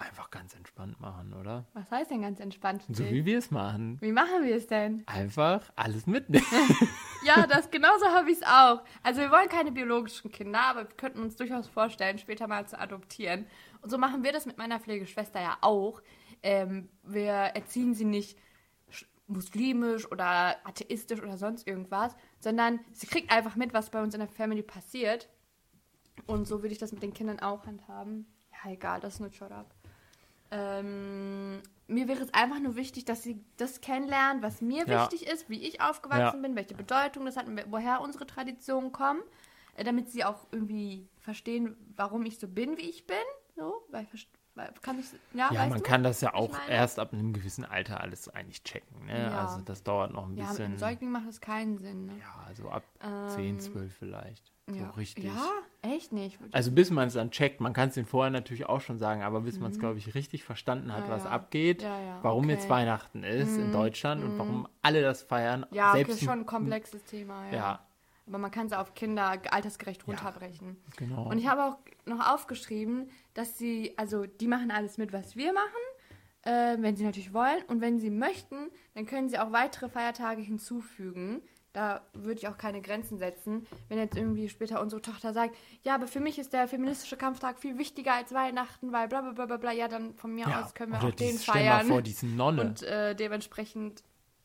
einfach 0.00 0.30
ganz 0.30 0.54
entspannt 0.54 1.00
machen, 1.00 1.32
oder? 1.34 1.66
Was 1.74 1.90
heißt 1.90 2.10
denn 2.10 2.22
ganz 2.22 2.40
entspannt? 2.40 2.84
So 2.88 3.02
dich? 3.02 3.12
wie 3.12 3.24
wir 3.24 3.38
es 3.38 3.50
machen. 3.50 3.98
wie 4.00 4.12
machen 4.12 4.44
wir 4.44 4.54
es 4.56 4.66
denn? 4.66 5.02
Einfach 5.06 5.70
alles 5.76 6.06
mitnehmen. 6.06 6.44
Ja, 7.24 7.48
das 7.48 7.68
genauso 7.72 8.06
habe 8.06 8.30
ich 8.30 8.38
es 8.38 8.42
auch. 8.44 8.82
Also 9.02 9.20
wir 9.20 9.30
wollen 9.32 9.48
keine 9.48 9.72
biologischen 9.72 10.30
Kinder, 10.30 10.60
aber 10.60 10.88
wir 10.88 10.96
könnten 10.96 11.20
uns 11.20 11.34
durchaus 11.34 11.66
vorstellen, 11.66 12.16
später 12.18 12.46
mal 12.46 12.66
zu 12.68 12.78
adoptieren. 12.78 13.44
Und 13.82 13.90
so 13.90 13.98
machen 13.98 14.22
wir 14.22 14.30
das 14.32 14.46
mit 14.46 14.56
meiner 14.56 14.78
Pflegeschwester 14.78 15.40
ja 15.40 15.58
auch. 15.60 16.00
Ähm, 16.44 16.88
wir 17.02 17.32
erziehen 17.32 17.92
sie 17.94 18.04
nicht 18.04 18.38
sch- 18.92 19.06
muslimisch 19.26 20.10
oder 20.12 20.64
atheistisch 20.64 21.20
oder 21.20 21.36
sonst 21.36 21.66
irgendwas, 21.66 22.14
sondern 22.38 22.78
sie 22.92 23.08
kriegt 23.08 23.32
einfach 23.32 23.56
mit, 23.56 23.74
was 23.74 23.90
bei 23.90 24.00
uns 24.00 24.14
in 24.14 24.20
der 24.20 24.28
Family 24.28 24.62
passiert. 24.62 25.28
Und 26.26 26.46
so 26.46 26.62
würde 26.62 26.72
ich 26.72 26.78
das 26.78 26.92
mit 26.92 27.02
den 27.02 27.12
Kindern 27.12 27.40
auch 27.40 27.66
handhaben. 27.66 28.26
Ja, 28.64 28.70
egal, 28.70 29.00
das 29.00 29.14
ist 29.14 29.20
nur 29.20 29.32
shut 29.32 29.50
up. 29.50 29.74
Ähm, 30.50 31.62
mir 31.86 32.08
wäre 32.08 32.22
es 32.22 32.32
einfach 32.34 32.60
nur 32.60 32.76
wichtig, 32.76 33.04
dass 33.04 33.22
sie 33.22 33.44
das 33.56 33.80
kennenlernen, 33.80 34.42
was 34.42 34.60
mir 34.60 34.86
Ja. 34.86 35.02
wichtig 35.02 35.26
ist, 35.26 35.48
wie 35.50 35.62
ich 35.62 35.80
aufgewachsen 35.80 36.36
Ja. 36.36 36.42
bin, 36.42 36.56
welche 36.56 36.74
Bedeutung 36.74 37.24
das 37.26 37.36
hat, 37.36 37.46
und 37.46 37.60
woher 37.70 38.00
unsere 38.00 38.26
Traditionen 38.26 38.92
kommen, 38.92 39.22
äh, 39.74 39.84
damit 39.84 40.10
sie 40.10 40.24
auch 40.24 40.46
irgendwie 40.50 41.08
verstehen, 41.20 41.76
warum 41.96 42.24
ich 42.24 42.38
so 42.38 42.48
bin, 42.48 42.76
wie 42.78 42.88
ich 42.88 43.06
bin. 43.06 43.16
So, 43.56 43.82
weil, 43.90 44.06
kann 44.82 44.98
ich, 44.98 45.06
ja, 45.34 45.52
Ja, 45.52 45.66
man 45.66 45.78
du? 45.78 45.84
kann 45.84 46.02
das 46.02 46.20
ja 46.20 46.34
auch 46.34 46.50
erst 46.68 46.98
ab 46.98 47.12
einem 47.12 47.32
gewissen 47.32 47.64
Alter 47.64 48.00
alles 48.00 48.28
eigentlich 48.28 48.62
checken. 48.62 49.06
Ne? 49.06 49.32
Also 49.36 49.60
das 49.62 49.82
dauert 49.82 50.12
noch 50.12 50.26
ein 50.26 50.36
Ja, 50.36 50.44
mit 50.44 50.50
bisschen. 50.50 50.78
Säugling 50.78 51.10
macht 51.10 51.26
das 51.28 51.40
keinen 51.40 51.78
Sinn. 51.78 52.06
Ne? 52.06 52.12
ja, 52.20 52.44
also 52.46 52.68
ab 52.68 52.84
Ähm, 53.02 53.28
10, 53.28 53.60
12 53.60 53.94
vielleicht. 53.94 54.52
So 54.68 54.74
ja. 54.76 54.90
richtig. 54.90 55.24
Ja, 55.24 55.50
echt 55.82 56.12
nicht. 56.12 56.38
Also 56.52 56.70
bis 56.72 56.90
man 56.90 57.08
es 57.08 57.14
dann 57.14 57.30
checkt, 57.30 57.60
man 57.60 57.72
kann 57.72 57.88
es 57.88 57.94
den 57.94 58.04
vorher 58.06 58.30
natürlich 58.30 58.66
auch 58.66 58.80
schon 58.80 58.98
sagen, 58.98 59.22
aber 59.22 59.40
bis 59.40 59.58
man 59.58 59.70
es, 59.70 59.78
glaube 59.78 59.98
ich, 59.98 60.14
richtig 60.14 60.44
verstanden 60.44 60.92
hat, 60.92 61.04
Mhm. 61.04 61.10
Ja, 61.10 61.16
was 61.16 61.24
ja. 61.24 61.30
abgeht, 61.30 61.86
warum 62.22 62.38
okay. 62.40 62.44
Mhm. 62.44 62.50
jetzt 62.50 62.68
Weihnachten 62.68 63.24
ist 63.24 63.56
in 63.56 63.72
Deutschland 63.72 64.22
und 64.24 64.38
warum 64.38 64.68
alle 64.82 65.00
das 65.02 65.22
feiern. 65.22 65.64
ja, 65.70 65.90
okay, 65.90 66.04
selbst 66.04 66.14
ist 66.22 66.24
schon 66.24 66.40
ein 66.40 66.46
komplexes 66.46 67.02
Thema. 67.04 67.46
Ja. 67.50 67.56
Ja, 67.56 67.86
Aber 68.26 68.38
man 68.38 68.50
kann 68.50 68.66
es 68.66 68.72
auf 68.74 68.94
Kinder 68.94 69.40
altersgerecht 69.50 70.06
runterbrechen. 70.06 70.76
genau. 70.96 71.28
Und 71.30 71.38
ich 71.38 71.46
habe 71.48 71.64
auch 71.64 71.78
noch 72.04 72.30
aufgeschrieben, 72.32 73.08
dass 73.34 73.56
sie, 73.56 73.94
also 73.96 74.26
die 74.26 74.48
machen 74.48 74.70
alles 74.70 74.98
mit, 74.98 75.12
was 75.14 75.34
wir 75.36 75.52
machen, 75.54 75.64
äh, 76.42 76.76
wenn 76.82 76.94
sie 76.96 77.04
natürlich 77.04 77.32
wollen. 77.32 77.62
Und 77.68 77.80
wenn 77.80 77.98
sie 77.98 78.10
möchten, 78.10 78.68
dann 78.94 79.06
können 79.06 79.28
sie 79.30 79.38
auch 79.38 79.52
weitere 79.52 79.88
Feiertage 79.88 80.42
hinzufügen. 80.42 81.40
Da 81.72 82.00
würde 82.14 82.40
ich 82.40 82.48
auch 82.48 82.56
keine 82.56 82.80
Grenzen 82.80 83.18
setzen. 83.18 83.66
Wenn 83.88 83.98
jetzt 83.98 84.16
irgendwie 84.16 84.48
später 84.48 84.80
unsere 84.80 85.02
Tochter 85.02 85.32
sagt, 85.32 85.54
ja, 85.82 85.94
aber 85.94 86.06
für 86.06 86.20
mich 86.20 86.38
ist 86.38 86.52
der 86.52 86.66
feministische 86.66 87.16
Kampftag 87.16 87.58
viel 87.58 87.78
wichtiger 87.78 88.14
als 88.14 88.32
Weihnachten, 88.32 88.90
weil 88.92 89.06
bla 89.06 89.20
bla 89.20 89.32
bla 89.32 89.46
bla, 89.46 89.56
bla 89.58 89.72
ja, 89.72 89.86
dann 89.86 90.14
von 90.14 90.34
mir 90.34 90.48
ja. 90.48 90.62
aus 90.62 90.74
können 90.74 90.92
wir 90.92 90.98
auch 90.98 91.10
den 91.10 91.38
stell 91.38 91.54
mal 91.54 91.60
feiern. 91.60 91.86
vor, 91.86 92.02
diese 92.02 92.26
Nonne. 92.26 92.62
und 92.62 92.82
äh, 92.82 93.14
dementsprechend, 93.14 94.02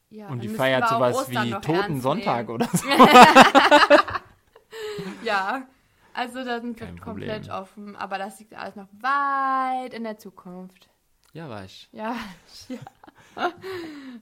ja. 0.09 0.27
Und 0.27 0.43
die 0.43 0.49
feiert 0.49 0.87
sowas 0.89 1.15
Ostern 1.15 1.45
wie 1.45 1.51
noch 1.51 1.61
Toten 1.61 1.79
ernst 1.79 2.03
Sonntag 2.03 2.47
nehmen. 2.47 2.61
oder 2.61 2.67
so. 2.71 2.87
Ja, 5.23 5.67
also 6.13 6.43
da 6.43 6.59
sind 6.59 6.79
wir 6.79 6.87
Kein 6.87 6.99
komplett 6.99 7.47
Problem. 7.47 7.61
offen. 7.61 7.95
Aber 7.95 8.17
das 8.17 8.39
liegt 8.39 8.53
alles 8.55 8.75
noch 8.75 8.87
weit 8.99 9.93
in 9.93 10.03
der 10.03 10.17
Zukunft. 10.17 10.89
Ja, 11.33 11.49
weiß. 11.49 11.89
Ja, 11.91 12.15
ja. 12.69 12.79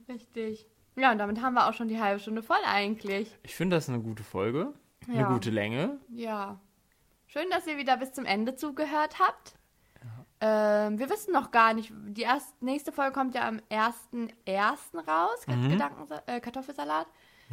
Richtig. 0.08 0.66
Ja, 0.96 1.12
und 1.12 1.18
damit 1.18 1.40
haben 1.40 1.54
wir 1.54 1.68
auch 1.68 1.72
schon 1.74 1.88
die 1.88 2.00
halbe 2.00 2.20
Stunde 2.20 2.42
voll 2.42 2.58
eigentlich. 2.66 3.36
Ich 3.42 3.54
finde 3.54 3.76
das 3.76 3.88
eine 3.88 4.00
gute 4.00 4.22
Folge. 4.24 4.72
Eine 5.08 5.20
Ja. 5.20 5.28
gute 5.32 5.50
Länge. 5.50 5.98
Ja. 6.10 6.60
Schön, 7.26 7.46
dass 7.50 7.66
ihr 7.66 7.78
wieder 7.78 7.96
bis 7.96 8.12
zum 8.12 8.24
Ende 8.26 8.54
zugehört 8.56 9.18
habt. 9.18 9.54
Ähm, 10.44 10.98
wir 10.98 11.08
wissen 11.08 11.32
noch 11.32 11.50
gar 11.52 11.72
nicht, 11.72 11.92
die 12.08 12.22
erst, 12.22 12.60
nächste 12.60 12.90
Folge 12.92 13.12
kommt 13.12 13.34
ja 13.34 13.46
am 13.48 13.60
1.1. 13.70 14.98
raus, 15.06 15.46
Mhm. 15.46 15.70
Gedanken, 15.70 16.08
äh, 16.26 16.40
Kartoffelsalat. 16.40 17.06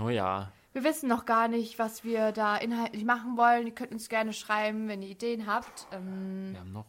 Oh 0.03 0.09
ja. 0.09 0.51
Wir 0.73 0.83
wissen 0.83 1.07
noch 1.07 1.25
gar 1.25 1.47
nicht, 1.47 1.77
was 1.79 2.03
wir 2.03 2.31
da 2.31 2.57
inhaltlich 2.57 3.03
machen 3.05 3.37
wollen. 3.37 3.67
Ihr 3.67 3.73
könnt 3.75 3.91
uns 3.91 4.09
gerne 4.09 4.33
schreiben, 4.33 4.87
wenn 4.87 5.01
ihr 5.01 5.09
Ideen 5.09 5.45
habt. 5.47 5.87
Ähm, 5.91 6.49
Wir 6.51 6.59
haben 6.59 6.71
noch 6.71 6.85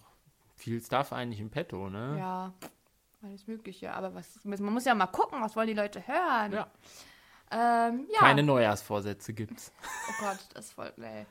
viel 0.56 0.80
Stuff 0.80 1.12
eigentlich 1.12 1.40
im 1.40 1.50
Petto, 1.50 1.88
ne? 1.90 2.16
Ja, 2.18 2.52
alles 3.22 3.46
Mögliche. 3.46 3.92
Aber 3.92 4.14
was, 4.14 4.38
man 4.44 4.72
muss 4.72 4.84
ja 4.84 4.94
mal 4.94 5.06
gucken, 5.06 5.40
was 5.42 5.56
wollen 5.56 5.68
die 5.68 5.74
Leute 5.74 6.06
hören. 6.06 6.52
Ja. 6.52 6.66
Ähm, 7.52 8.06
ja. 8.12 8.20
Keine 8.20 8.42
Neujahrsvorsätze 8.42 9.32
gibt's. 9.32 9.72
Oh 10.08 10.12
Gott, 10.24 10.38
das 10.54 10.66
ist 10.66 10.72
voll, 10.72 10.92
nee. 10.96 11.26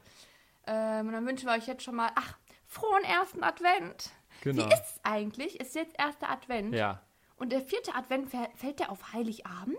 Ähm, 0.68 1.08
und 1.08 1.14
dann 1.14 1.26
wünschen 1.26 1.48
wir 1.48 1.54
euch 1.56 1.66
jetzt 1.68 1.84
schon 1.84 1.96
mal, 1.96 2.12
ach, 2.16 2.38
frohen 2.68 3.04
ersten 3.04 3.44
Advent. 3.44 4.12
Genau. 4.42 4.66
Wie 4.70 4.74
ist 4.74 4.82
es 4.82 5.00
eigentlich? 5.04 5.60
Ist 5.60 5.76
jetzt 5.76 5.96
erster 5.98 6.30
Advent? 6.30 6.74
Ja. 6.76 7.02
Und 7.38 7.52
der 7.52 7.62
vierte 7.62 7.96
Advent 7.96 8.30
fäll- 8.30 8.50
fällt 8.56 8.80
der 8.80 8.92
auf 8.92 9.14
Heiligabend? 9.14 9.78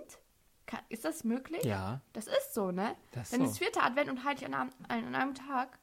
Ka- 0.66 0.80
Ist 0.88 1.04
das 1.04 1.24
möglich? 1.24 1.62
Ja. 1.64 2.00
Das 2.14 2.26
ist 2.26 2.54
so, 2.54 2.70
ne? 2.70 2.96
Das 3.12 3.24
ist 3.24 3.32
Dann 3.34 3.40
so. 3.44 3.50
ist 3.50 3.58
vierter 3.58 3.82
Advent 3.84 4.08
und 4.08 4.24
Heiligabend 4.24 4.72
an 4.88 5.14
einem 5.14 5.34
Tag. 5.34 5.78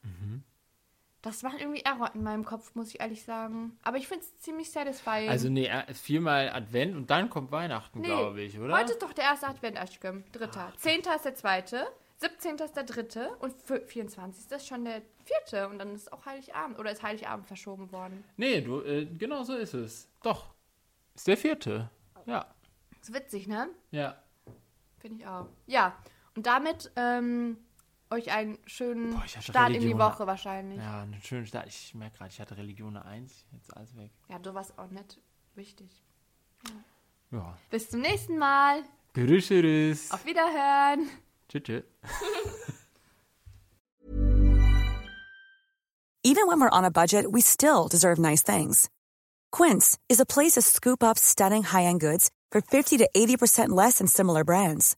Das 1.21 1.43
war 1.43 1.59
irgendwie 1.59 1.81
Error 1.81 2.11
in 2.13 2.23
meinem 2.23 2.45
Kopf, 2.45 2.75
muss 2.75 2.89
ich 2.93 2.99
ehrlich 2.99 3.23
sagen. 3.23 3.77
Aber 3.83 3.97
ich 3.97 4.07
finde 4.07 4.23
es 4.23 4.37
ziemlich 4.39 4.71
satisfying. 4.71 5.29
Also 5.29 5.49
nee, 5.49 5.69
viermal 5.93 6.49
Advent 6.49 6.95
und 6.95 7.09
dann 7.09 7.29
kommt 7.29 7.51
Weihnachten, 7.51 8.03
glaube 8.03 8.41
ich, 8.41 8.59
oder? 8.59 8.77
Heute 8.77 8.93
ist 8.93 9.01
doch 9.01 9.13
der 9.13 9.25
erste 9.25 9.47
Advent, 9.47 9.77
Aschkem. 9.79 10.23
Dritter. 10.31 10.71
Zehnter 10.77 11.15
ist 11.15 11.25
der 11.25 11.35
zweite. 11.35 11.87
17. 12.19 12.55
ist 12.57 12.75
der 12.75 12.83
dritte. 12.83 13.35
Und 13.39 13.53
24. 13.61 14.51
ist 14.51 14.67
schon 14.67 14.85
der 14.85 15.01
vierte. 15.23 15.67
Und 15.69 15.79
dann 15.79 15.93
ist 15.93 16.11
auch 16.11 16.25
Heiligabend. 16.25 16.79
Oder 16.79 16.91
ist 16.91 17.03
Heiligabend 17.03 17.45
verschoben 17.47 17.91
worden? 17.91 18.23
Nee, 18.37 18.61
du, 18.61 18.81
äh, 18.81 19.05
genau 19.05 19.43
so 19.43 19.55
ist 19.55 19.73
es. 19.73 20.09
Doch. 20.23 20.53
Ist 21.15 21.27
der 21.27 21.37
vierte. 21.37 21.89
Ja. 22.25 22.47
Ist 23.01 23.13
witzig, 23.13 23.47
ne? 23.47 23.69
Ja. 23.91 24.21
Finde 24.99 25.21
ich 25.21 25.27
auch. 25.27 25.47
Ja. 25.67 25.95
Und 26.35 26.45
damit 26.45 26.91
ähm, 26.95 27.57
euch 28.09 28.31
einen 28.31 28.57
schönen 28.65 29.13
Boah, 29.13 29.27
Start 29.27 29.67
in 29.67 29.73
die 29.73 29.79
Religion. 29.87 29.99
Woche 29.99 30.27
wahrscheinlich. 30.27 30.79
Ja, 30.79 31.01
einen 31.01 31.21
schönen 31.21 31.45
Start. 31.45 31.67
Ich 31.67 31.93
merke 31.93 32.17
gerade, 32.17 32.31
ich 32.31 32.39
hatte 32.39 32.57
Religion 32.57 32.97
1, 32.97 33.45
jetzt 33.51 33.75
alles 33.75 33.95
weg. 33.95 34.11
Ja, 34.29 34.39
du 34.39 34.53
warst 34.53 34.77
auch 34.77 34.89
nicht 34.89 35.19
wichtig. 35.55 36.03
Ja. 37.31 37.57
Bis 37.69 37.89
zum 37.89 38.01
nächsten 38.01 38.37
Mal. 38.37 38.83
Grüß, 39.13 39.49
grüß. 39.49 40.11
Auf 40.11 40.25
Wiederhören. 40.25 41.09
Tschüss, 41.49 41.63
tschüss. 41.63 41.83
Even 46.23 46.47
when 46.47 46.59
we're 46.59 46.69
on 46.69 46.83
a 46.83 46.91
budget, 46.91 47.31
we 47.31 47.41
still 47.41 47.87
deserve 47.87 48.19
nice 48.19 48.43
things. 48.43 48.89
Quince 49.51 49.97
is 50.09 50.19
a 50.19 50.25
place 50.25 50.53
to 50.53 50.61
scoop 50.61 51.01
up 51.01 51.17
stunning 51.17 51.63
high-end 51.63 52.01
goods 52.01 52.29
for 52.51 52.59
50 52.61 52.97
to 52.97 53.09
80% 53.15 53.69
less 53.69 53.99
than 53.99 54.07
similar 54.07 54.43
brands. 54.43 54.97